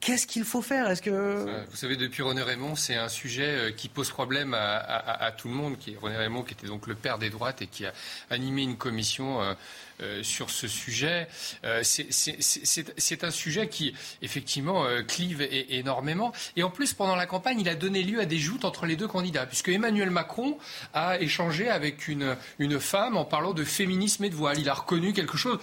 [0.00, 0.88] Qu'est-ce qu'il faut faire?
[0.88, 5.32] Est-ce que vous savez, depuis René Raymond, c'est un sujet euh, qui pose problème à,
[5.36, 5.78] tout le monde.
[5.78, 7.92] Qui René Raymond, qui était donc le père des droites et qui a
[8.30, 9.54] animé une commission euh,
[9.93, 11.28] euh, sur ce sujet.
[11.64, 16.32] Euh, c'est un sujet qui, effectivement, euh, clive énormément.
[16.56, 18.96] Et en plus, pendant la campagne, il a donné lieu à des joutes entre les
[18.96, 20.58] deux candidats, puisque Emmanuel Macron
[20.92, 24.58] a échangé avec une, une femme en parlant de féminisme et de voile.
[24.58, 25.58] Il a reconnu quelque chose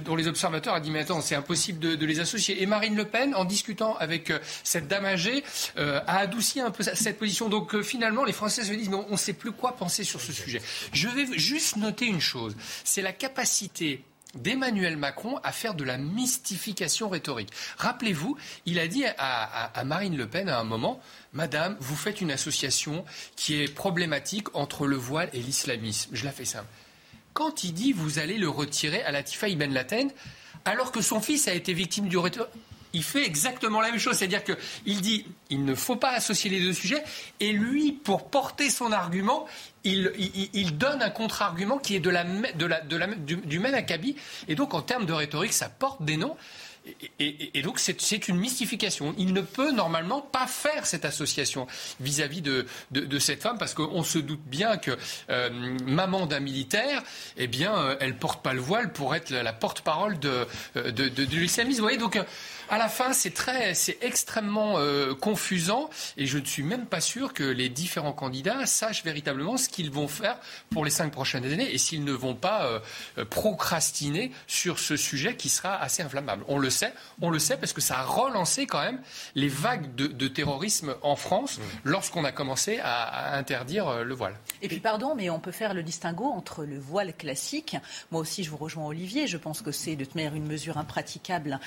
[0.00, 2.62] dont les observateurs ont dit mais attends, c'est impossible de, les associer.
[2.62, 4.32] Et Marine Le Pen, en discutant avec
[4.62, 5.42] cette dame âgée,
[5.76, 7.48] a adouci un peu cette position.
[7.48, 10.32] Donc finalement, les Français se disent mais on ne sait plus quoi penser sur ce
[10.32, 10.60] sujet.
[10.92, 12.54] Je vais juste noter une chose,
[12.84, 13.73] c'est la capacité
[14.34, 17.50] d'Emmanuel Macron à faire de la mystification rhétorique.
[17.78, 21.00] Rappelez-vous, il a dit à, Marine Le Pen à un moment,
[21.32, 23.04] Madame, vous faites une association
[23.36, 26.10] qui est problématique entre le voile et l'islamisme.
[26.12, 26.68] Je la fais simple.
[27.32, 30.10] Quand il dit vous allez le retirer à Latifa Ibn Laten,
[30.64, 32.16] alors que son fils a été victime du
[32.94, 34.16] il fait exactement la même chose.
[34.16, 37.04] C'est-à-dire qu'il dit il ne faut pas associer les deux sujets.
[37.40, 39.46] Et lui, pour porter son argument,
[39.84, 44.16] il, donne un contre-argument qui est de la, du, même acabit.
[44.48, 46.36] Et donc, en termes de rhétorique, ça porte des noms.
[47.18, 49.14] Et, donc c'est une mystification.
[49.16, 51.66] Il ne peut normalement pas faire cette association
[51.98, 52.66] vis-à-vis de,
[53.18, 54.90] cette femme parce qu'on se doute bien que
[55.30, 55.48] euh,
[55.86, 57.02] maman d'un militaire,
[57.38, 61.36] eh bien, euh, elle porte pas le voile pour être la porte-parole de, euh, de,
[61.36, 61.78] l'islamisme.
[61.78, 62.18] Vous voyez, donc
[62.68, 67.00] à la fin, c'est très, c'est extrêmement euh, confusant et je ne suis même pas
[67.00, 70.38] sûr que les différents candidats sachent véritablement ce qu'ils vont faire
[70.70, 72.80] pour les cinq prochaines années et s'ils ne vont pas euh,
[73.18, 76.44] euh, procrastiner sur ce sujet qui sera assez inflammable.
[76.48, 79.00] On le sait, on le sait parce que ça a relancé quand même
[79.34, 81.62] les vagues de, terrorisme en France mmh.
[81.84, 84.34] lorsqu'on a commencé à, interdire le voile.
[84.62, 87.76] Et puis pardon, mais on peut faire le distinguo entre le voile classique.
[88.10, 89.26] Moi aussi, je vous rejoins Olivier.
[89.26, 91.60] Je pense que c'est de toute manière une mesure impraticable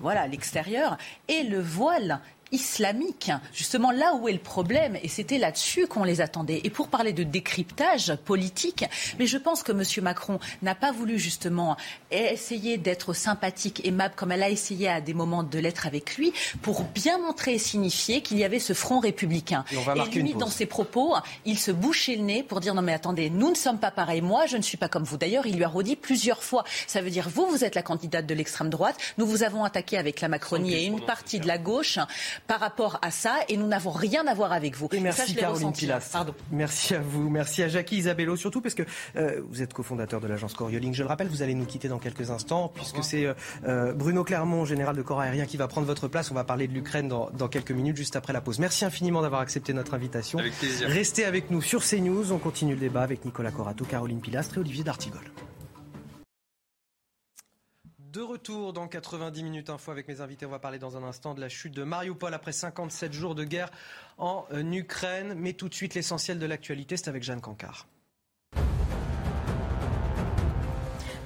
[0.00, 0.96] voilà, à l'extérieur,
[1.28, 2.20] et le voile
[2.52, 6.60] islamique, justement là où est le problème, et c'était là-dessus qu'on les attendait.
[6.64, 8.84] Et pour parler de décryptage politique,
[9.18, 9.82] mais je pense que M.
[10.02, 11.76] Macron n'a pas voulu justement
[12.10, 16.32] essayer d'être sympathique, aimable, comme elle a essayé à des moments de l'être avec lui,
[16.62, 19.64] pour bien montrer et signifier qu'il y avait ce front républicain.
[19.72, 23.30] Et, lui, dans ses propos, il se bouchait le nez pour dire non mais attendez,
[23.30, 25.16] nous ne sommes pas pareils, moi je ne suis pas comme vous.
[25.16, 28.26] D'ailleurs, il lui a redit plusieurs fois, ça veut dire vous, vous êtes la candidate
[28.26, 31.58] de l'extrême droite, nous vous avons attaqué avec la Macronie et une partie de la
[31.58, 31.98] gauche
[32.46, 34.88] par rapport à ça et nous n'avons rien à voir avec vous.
[35.00, 36.16] merci Caroline Pilas.
[36.50, 37.28] Merci à vous.
[37.28, 38.82] Merci à Jackie Isabello surtout parce que
[39.16, 40.94] euh, vous êtes cofondateur de l'agence Corioling.
[40.94, 43.34] Je le rappelle, vous allez nous quitter dans quelques instants puisque c'est euh,
[43.66, 46.30] euh, Bruno Clermont, général de corps aérien, qui va prendre votre place.
[46.30, 48.58] On va parler de l'Ukraine dans, dans, quelques minutes juste après la pause.
[48.58, 50.38] Merci infiniment d'avoir accepté notre invitation.
[50.38, 50.88] Avec plaisir.
[50.88, 52.32] Restez avec nous sur CNews.
[52.32, 55.22] On continue le débat avec Nicolas Corato, Caroline Pilastre et Olivier D'Artigol.
[58.12, 60.46] De retour dans 90 minutes info avec mes invités.
[60.46, 63.44] On va parler dans un instant de la chute de Mariupol après 57 jours de
[63.44, 63.70] guerre
[64.16, 65.34] en euh, Ukraine.
[65.36, 67.86] Mais tout de suite, l'essentiel de l'actualité, c'est avec Jeanne Cancard.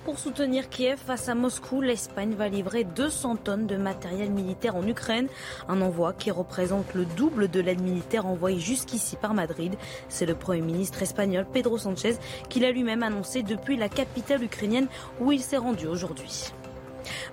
[0.05, 4.85] Pour soutenir Kiev face à Moscou, l'Espagne va livrer 200 tonnes de matériel militaire en
[4.85, 5.29] Ukraine.
[5.69, 9.77] Un envoi qui représente le double de l'aide militaire envoyée jusqu'ici par Madrid.
[10.09, 12.17] C'est le Premier ministre espagnol Pedro Sanchez
[12.49, 14.89] qui l'a lui-même annoncé depuis la capitale ukrainienne
[15.21, 16.53] où il s'est rendu aujourd'hui.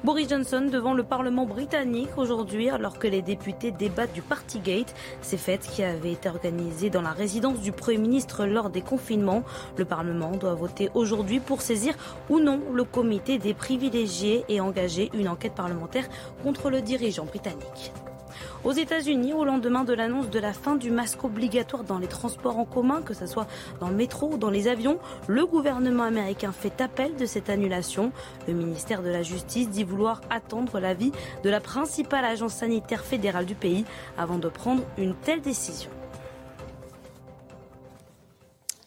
[0.03, 5.37] Boris Johnson devant le Parlement britannique aujourd'hui alors que les députés débattent du Partygate, ces
[5.37, 9.43] fêtes qui avaient été organisées dans la résidence du Premier ministre lors des confinements.
[9.77, 11.95] Le Parlement doit voter aujourd'hui pour saisir
[12.29, 16.07] ou non le comité des privilégiés et engager une enquête parlementaire
[16.43, 17.91] contre le dirigeant britannique.
[18.65, 22.57] Aux États-Unis, au lendemain de l'annonce de la fin du masque obligatoire dans les transports
[22.57, 23.47] en commun, que ce soit
[23.79, 28.11] dans le métro ou dans les avions, le gouvernement américain fait appel de cette annulation.
[28.49, 33.45] Le ministère de la Justice dit vouloir attendre l'avis de la principale agence sanitaire fédérale
[33.45, 33.85] du pays
[34.17, 35.89] avant de prendre une telle décision.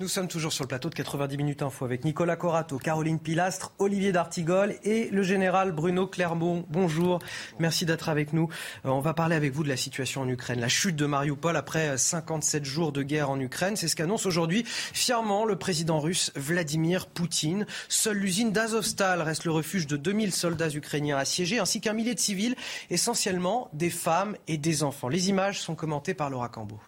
[0.03, 3.73] Nous sommes toujours sur le plateau de 90 minutes info avec Nicolas Corato, Caroline Pilastre,
[3.79, 6.67] Olivier D'Artigol et le général Bruno Clermont.
[6.71, 7.21] Bonjour,
[7.61, 8.49] merci d'être avec nous.
[8.85, 11.57] Euh, on va parler avec vous de la situation en Ukraine, la chute de Mariupol
[11.57, 13.77] après 57 jours de guerre en Ukraine.
[13.77, 17.65] C'est ce qu'annonce aujourd'hui fièrement le président russe Vladimir Poutine.
[17.89, 22.21] Seule l'usine d'Azovstal reste le refuge de 2000 soldats ukrainiens assiégés ainsi qu'un millier de
[22.21, 22.57] civils,
[22.91, 25.07] essentiellement des femmes et des enfants.
[25.07, 26.81] Les images sont commentées par Laura Cambo.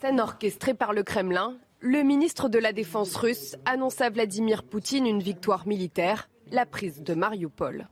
[0.00, 5.08] Scène orchestrée par le Kremlin, le ministre de la Défense russe annonce à Vladimir Poutine
[5.08, 7.88] une victoire militaire, la prise de Mariupol.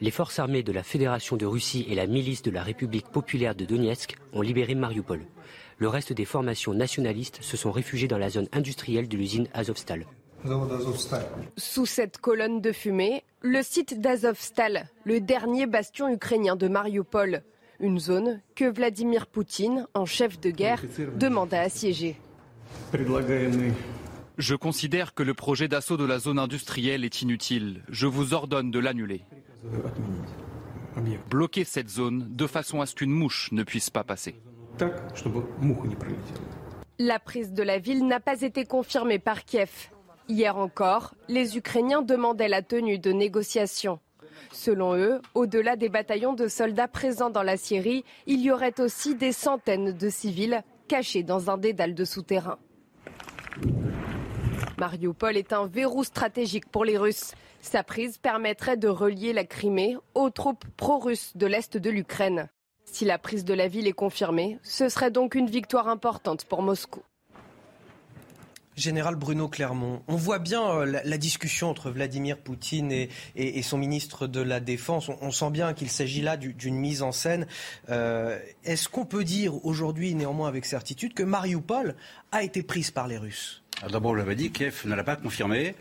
[0.00, 3.54] Les forces armées de la Fédération de Russie et la milice de la République populaire
[3.54, 5.20] de Donetsk ont libéré Mariupol.
[5.76, 10.04] Le reste des formations nationalistes se sont réfugiées dans la zone industrielle de l'usine Azovstal.
[11.56, 17.44] Sous cette colonne de fumée, le site d'Azovstal, le dernier bastion ukrainien de Mariupol,
[17.80, 20.82] une zone que Vladimir Poutine, en chef de guerre,
[21.16, 22.16] demande à assiéger.
[24.38, 27.82] Je considère que le projet d'assaut de la zone industrielle est inutile.
[27.88, 29.22] Je vous ordonne de l'annuler.
[31.30, 34.36] Bloquez cette zone de façon à ce qu'une mouche ne puisse pas passer.
[36.98, 39.90] La prise de la ville n'a pas été confirmée par Kiev.
[40.28, 43.98] Hier encore, les Ukrainiens demandaient la tenue de négociations.
[44.52, 49.14] Selon eux, au-delà des bataillons de soldats présents dans la Syrie, il y aurait aussi
[49.14, 52.58] des centaines de civils cachés dans un dédale de souterrain.
[54.78, 57.34] Mariupol est un verrou stratégique pour les Russes.
[57.60, 62.48] Sa prise permettrait de relier la Crimée aux troupes pro-russes de l'Est de l'Ukraine.
[62.84, 66.62] Si la prise de la ville est confirmée, ce serait donc une victoire importante pour
[66.62, 67.02] Moscou.
[68.78, 74.26] Général Bruno Clermont, on voit bien euh, la, discussion entre Vladimir Poutine et, son ministre
[74.26, 75.10] de la Défense.
[75.20, 77.46] On, sent bien qu'il s'agit là d'une mise en scène.
[77.90, 81.96] Euh, est-ce qu'on peut dire aujourd'hui, néanmoins avec certitude, que Mariupol
[82.32, 83.62] a été prise par les Russes?
[83.90, 85.74] D'abord, on l'avait dit, Kiev ne l'a pas confirmé.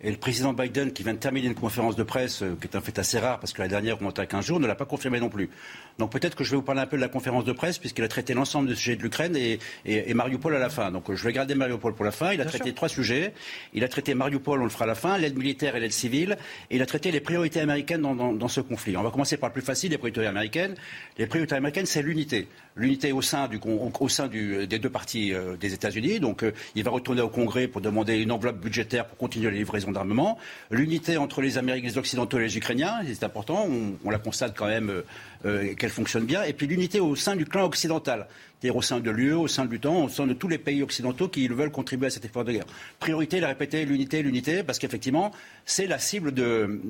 [0.00, 2.76] Et le président Biden, qui vient de terminer une conférence de presse, euh, qui est
[2.76, 4.84] un fait assez rare parce que la dernière remonte à 15 jours, ne l'a pas
[4.84, 5.50] confirmé non plus.
[5.98, 8.04] Donc peut-être que je vais vous parler un peu de la conférence de presse, puisqu'il
[8.04, 10.90] a traité l'ensemble des sujets de l'Ukraine et, et, Mariupol à la fin.
[10.90, 12.32] Donc je vais garder Mariupol pour la fin.
[12.32, 13.32] Il a traité trois sujets.
[13.72, 16.36] Il a traité Mariupol, on le fera à la fin, l'aide militaire et l'aide civile.
[16.70, 18.96] Et il a traité les priorités américaines dans, dans, ce conflit.
[18.96, 20.74] On va commencer par le plus facile, les priorités américaines.
[21.18, 22.48] Les priorités américaines, c'est l'unité.
[22.76, 26.18] L'unité au sein, du, au sein du, des deux parties euh, des États-Unis.
[26.18, 29.58] Donc euh, il va retourner au Congrès pour demander une enveloppe budgétaire pour continuer les
[29.58, 30.38] livraisons d'armement
[30.70, 33.66] l'unité entre les Américains, les Occidentaux et les Ukrainiens, c'est important,
[34.04, 35.02] on, la constate quand même euh,
[35.44, 38.26] euh, qu'elle fonctionne bien, et puis l'unité au sein du clan occidental,
[38.60, 40.82] c'est-à-dire au sein de l'UE, au sein de l'UTAN, au sein de tous les pays
[40.82, 42.64] occidentaux qui veulent contribuer à cet effort de guerre.
[42.98, 45.32] Priorité, il a répété, l'unité, l'unité, parce qu'effectivement,
[45.66, 46.80] c'est la cible de,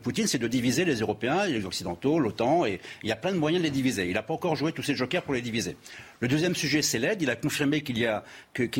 [0.00, 3.38] Poutine, c'est de diviser les Européens, les Occidentaux, l'OTAN, et il y a plein de
[3.38, 4.06] moyens de les diviser.
[4.06, 5.76] Il n'a pas encore joué tous ses jokers pour les diviser.
[6.20, 7.20] Le deuxième sujet, c'est l'aide.
[7.20, 8.06] Il a confirmé qu'il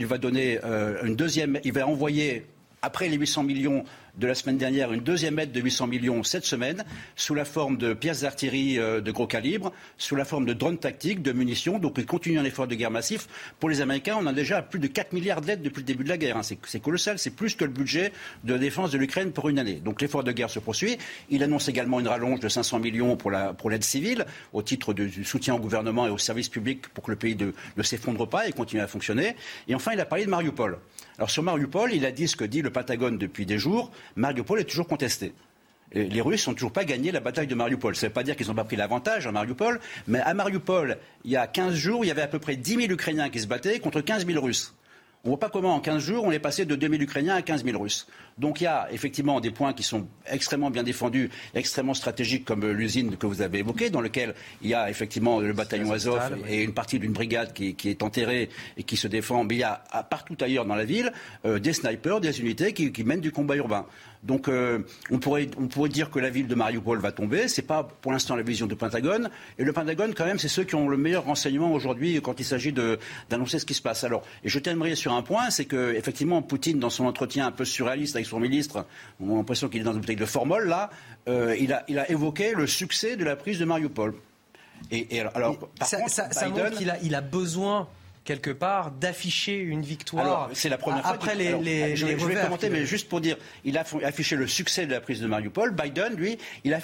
[0.06, 2.46] va donner euh, une deuxième, il va envoyer
[2.82, 3.84] après les 800 millions
[4.18, 6.84] de la semaine dernière, une deuxième aide de 800 millions cette semaine,
[7.16, 10.78] sous la forme de pièces d'artillerie euh, de gros calibre, sous la forme de drones
[10.78, 11.78] tactiques, de munitions.
[11.78, 13.28] Donc il continue un effort de guerre massif.
[13.58, 16.08] Pour les Américains, on a déjà plus de 4 milliards d'aides depuis le début de
[16.08, 16.36] la guerre.
[16.36, 16.42] Hein.
[16.42, 18.12] C'est colossal, c'est plus que le budget
[18.44, 19.80] de défense de l'Ukraine pour une année.
[19.84, 20.96] Donc l'effort de guerre se poursuit.
[21.30, 25.54] Il annonce également une rallonge de 500 millions pour l'aide civile, au titre du soutien
[25.54, 27.36] au gouvernement et aux services publics pour que le pays
[27.76, 29.34] ne s'effondre pas et continue à fonctionner.
[29.68, 30.78] Et enfin, il a parlé de Mariupol.
[31.16, 33.92] Alors sur Mariupol, il a dit ce que dit le Pentagone depuis des jours.
[34.16, 35.32] Mariupol est toujours contesté.
[35.92, 37.94] les Russes n'ont toujours pas gagné la bataille de Mariupol.
[37.94, 40.98] Ça ne veut pas dire qu'ils n'ont pas pris l'avantage à Mariupol, mais à Mariupol,
[41.24, 43.40] il y a 15 jours, il y avait à peu près 10 000 Ukrainiens qui
[43.40, 44.74] se battaient contre 15 000 Russes.
[45.24, 47.34] On ne voit pas comment en 15 jours on est passé de 2 000 Ukrainiens
[47.34, 48.06] à 15 000 Russes.
[48.38, 52.66] Donc il y a effectivement des points qui sont extrêmement bien défendus, extrêmement stratégiques comme
[52.66, 56.62] l'usine que vous avez évoquée, dans lequel il y a effectivement le bataillon Azov et
[56.62, 59.44] une partie d'une brigade qui, est enterrée et qui se défend.
[59.44, 61.12] Mais il y a partout ailleurs dans la ville
[61.44, 63.86] euh, des snipers, des unités qui mènent du combat urbain.
[64.24, 64.80] Donc euh,
[65.10, 65.46] on, pourrait,
[65.88, 67.46] dire que la ville de Mariupol va tomber.
[67.46, 69.30] Ce n'est pas pour l'instant la vision du Pentagone.
[69.58, 72.44] Et le Pentagone, quand même, c'est ceux qui ont le meilleur renseignement aujourd'hui quand il
[72.44, 74.02] s'agit d'annoncer ce qui se passe.
[74.02, 77.52] Alors, et je terminerai sur un point, c'est que effectivement Poutine, dans son entretien un
[77.52, 78.86] peu surréaliste avec avec son ministre,
[79.20, 80.90] on a l'impression qu'il est dans une bouteille de formol, là,
[81.28, 84.14] euh, il, a, il a évoqué le succès de la prise de Mariupol.
[84.90, 85.98] Et, alors, ça,
[86.48, 87.88] montre qu'il a, il a besoin
[88.24, 90.48] quelque part d'afficher une victoire.
[90.54, 91.12] C'est la première fois.
[91.12, 94.92] Après les, je, vais commenter, mais juste pour dire, il a affiché le succès de
[94.92, 95.74] la prise de Mariupol.
[95.74, 96.78] Biden, lui, il a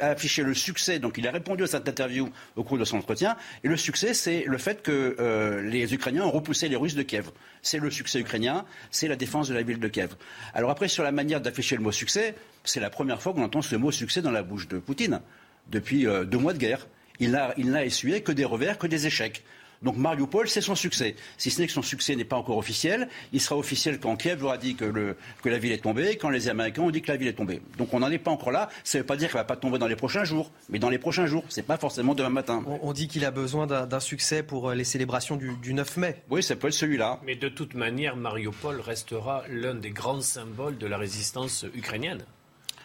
[0.00, 0.98] affiché, le succès.
[0.98, 3.36] Donc, il a répondu à cette interview au cours de son entretien.
[3.62, 7.02] Et le succès, c'est le fait que euh, les Ukrainiens ont repoussé les Russes de
[7.02, 7.30] Kiev.
[7.62, 10.16] C'est le succès ukrainien, c'est la défense de la ville de Kiev.
[10.52, 13.62] Alors après, sur la manière d'afficher le mot succès, c'est la première fois qu'on entend
[13.62, 15.20] ce mot succès dans la bouche de Poutine
[15.68, 16.86] depuis euh, deux mois de guerre.
[17.20, 19.44] Il n'a essuyé que des revers, que des échecs.
[19.82, 21.16] Donc Mariupol, c'est son succès.
[21.36, 24.42] Si ce n'est que son succès n'est pas encore officiel, il sera officiel quand Kiev
[24.44, 27.28] aura dit que, la ville est tombée, quand les Américains ont dit que la ville
[27.28, 27.60] est tombée.
[27.78, 28.68] Donc on n'en est pas encore là.
[28.82, 30.78] Ça ne veut pas dire qu'elle ne va pas tomber dans les prochains jours, mais
[30.78, 31.44] dans les prochains jours.
[31.48, 32.64] Ce n'est pas forcément demain matin.
[32.82, 36.22] On, dit qu'il a besoin d'un succès pour euh, les célébrations du, 9 mai.
[36.30, 37.20] Oui, ça peut être celui-là.
[37.24, 42.22] Mais de toute manière, Mariupol restera l'un des grands symboles de la résistance ukrainienne.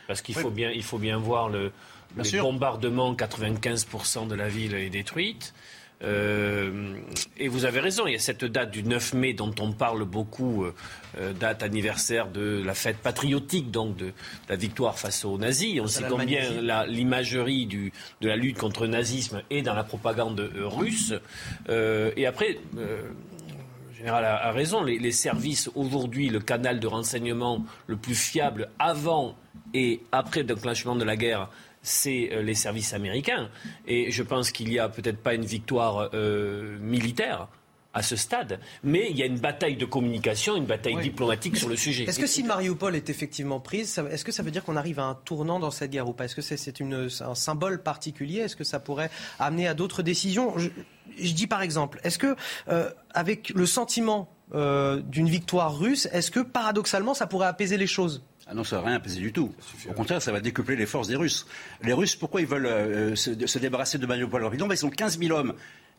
[0.07, 1.71] Parce qu'il faut, bien, il faut bien voir le,
[2.17, 5.53] le bombardement, 95% de la ville est détruite.
[6.01, 6.95] Euh,
[7.37, 10.05] et vous avez raison, il y a cette date du 9 mai dont on parle
[10.05, 10.73] beaucoup, euh,
[11.19, 14.13] euh, date anniversaire de la fête patriotique, donc de,
[14.47, 15.79] la victoire face aux nazis.
[15.81, 16.41] On sait combien
[16.87, 21.13] l'imagerie de la lutte contre le nazisme est dans la propagande russe.
[21.69, 27.97] et après, le général a, raison, les, les services aujourd'hui, le canal de renseignement le
[27.97, 29.35] plus fiable avant
[29.73, 31.49] et après le déclenchement de la guerre,
[31.81, 33.49] c'est euh, les services américains.
[33.87, 37.47] Et je pense qu'il n'y a peut-être pas une victoire euh, militaire
[37.91, 41.67] à ce stade, mais il y a une bataille de communication, une bataille diplomatique sur
[41.67, 42.03] le sujet.
[42.03, 45.05] Est-ce que si Mariupol est effectivement prise, est-ce que ça veut dire qu'on arrive à
[45.05, 46.25] un tournant dans cette guerre ou pas?
[46.25, 46.81] Est-ce que c'est
[47.21, 48.41] un symbole particulier?
[48.41, 49.09] Est-ce que ça pourrait
[49.39, 50.55] amener à d'autres décisions?
[50.59, 52.35] Je, dis par exemple, est-ce que
[52.67, 58.23] euh, avec le sentiment d'une victoire russe, est-ce que paradoxalement ça pourrait apaiser les choses?
[58.51, 59.53] Ah non, ça va rien apaiser du tout.
[59.87, 61.45] Au contraire, ça va décupler les forces des Russes.
[61.83, 64.49] Les Russes, pourquoi ils veulent euh, se, débarrasser de Mariupol?
[64.51, 65.53] Ils sont 15 000 hommes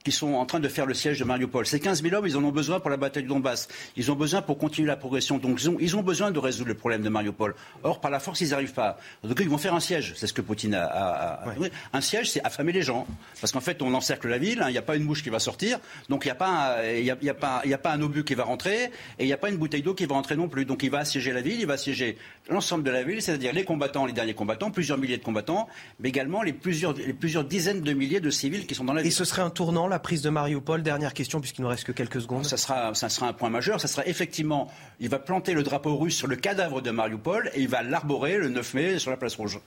[0.05, 1.67] qui sont en train de faire le siège de Mariupol.
[1.67, 3.69] Ces 15 000 hommes, ils en ont besoin pour la bataille du Donbass.
[3.97, 5.39] Ils ont besoin pour continuer la progression.
[5.39, 7.55] Donc ils ont, besoin de résoudre le problème de Mariupol.
[7.83, 8.99] Or, par la force, ils n'y arrivent pas.
[9.23, 10.15] Donc ils vont faire un siège.
[10.17, 11.45] C'est ce que Poutine a, a,
[11.93, 13.07] Un siège, c'est affamer les gens.
[13.41, 14.69] Parce qu'en fait, on encercle la ville, hein.
[14.69, 15.79] il n'y a pas une bouche qui va sortir.
[16.09, 18.45] Donc il n'y a, pas un, y a, pas, a pas un obus qui va
[18.45, 18.85] rentrer.
[19.19, 20.65] Et il n'y a pas une bouteille d'eau qui va rentrer non plus.
[20.65, 22.17] Donc il va assiéger la ville, il va assiéger
[22.49, 25.69] l'ensemble de la ville, c'est-à-dire les combattants, les derniers combattants, plusieurs milliers de combattants,
[26.01, 29.03] mais également les plusieurs, les plusieurs dizaines de milliers de civils qui sont dans la
[29.03, 29.09] ville.
[29.09, 31.93] Et ce serait un tournant, la prise de Mariupol dernière question puisqu'il ne reste que
[31.93, 32.47] quelques secondes.
[32.47, 33.81] Ça sera, ça sera un point majeur.
[33.81, 37.61] Ça sera effectivement, il va planter le drapeau russe sur le cadavre de Mariupol et
[37.61, 39.61] il va l'arborer le 9 mai sur la place rouge.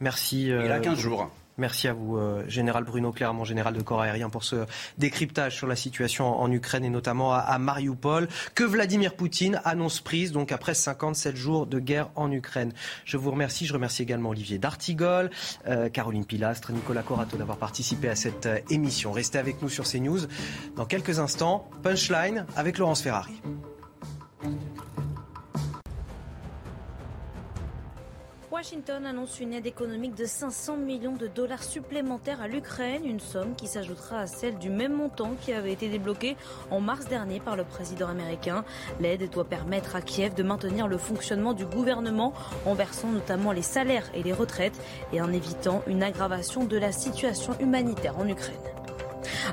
[0.00, 0.46] Merci.
[0.46, 1.30] il a 15 euh, jours.
[1.58, 4.64] Merci à vous, euh, Général Bruno Clermont, général de corps aérien, pour ce
[4.98, 10.32] décryptage sur la situation en Ukraine et notamment à, Mariupol, que Vladimir Poutine annonce prise,
[10.32, 12.72] donc après 57 jours de guerre en Ukraine.
[13.04, 13.66] Je vous remercie.
[13.66, 15.30] Je remercie également Olivier D'Artigol,
[15.66, 19.12] euh, Caroline Pilastre, Nicolas Corato d'avoir participé à cette euh, émission.
[19.12, 20.20] Restez avec nous sur CNews.
[20.76, 23.40] Dans quelques instants, Punchline avec Laurence Ferrari.
[28.62, 33.56] Washington annonce une aide économique de 500 millions de dollars supplémentaires à l'Ukraine, une somme
[33.56, 36.36] qui s'ajoutera à celle du même montant qui avait été débloquée
[36.70, 38.64] en mars dernier par le président américain.
[39.00, 42.34] L'aide doit permettre à Kiev de maintenir le fonctionnement du gouvernement
[42.64, 44.80] en versant notamment les salaires et les retraites
[45.12, 48.81] et en évitant une aggravation de la situation humanitaire en Ukraine.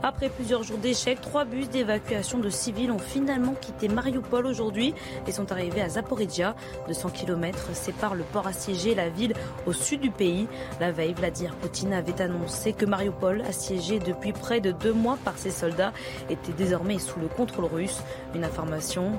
[0.03, 4.93] Après plusieurs jours d'échecs, trois bus d'évacuation de civils ont finalement quitté Mariupol aujourd'hui
[5.27, 6.55] et sont arrivés à Zaporizhia.
[6.87, 9.33] 200 km séparent le port assiégé et la ville
[9.65, 10.47] au sud du pays.
[10.79, 15.37] La veille, Vladimir Poutine avait annoncé que Mariupol, assiégé depuis près de deux mois par
[15.37, 15.93] ses soldats,
[16.29, 18.01] était désormais sous le contrôle russe.
[18.35, 19.11] Une information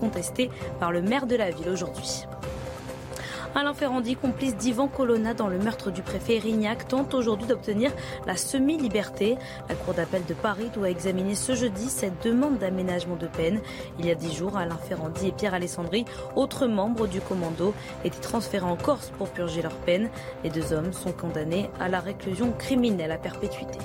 [0.00, 0.50] contestée
[0.80, 2.26] par le maire de la ville aujourd'hui.
[3.56, 7.92] Alain Ferrandi, complice d'Ivan Colonna dans le meurtre du préfet Rignac, tente aujourd'hui d'obtenir
[8.26, 9.38] la semi-liberté.
[9.68, 13.60] La Cour d'appel de Paris doit examiner ce jeudi cette demande d'aménagement de peine.
[14.00, 17.74] Il y a dix jours, Alain Ferrandi et Pierre Alessandri, autres membres du commando,
[18.04, 20.10] étaient transférés en Corse pour purger leur peine.
[20.42, 23.78] Les deux hommes sont condamnés à la réclusion criminelle à perpétuité.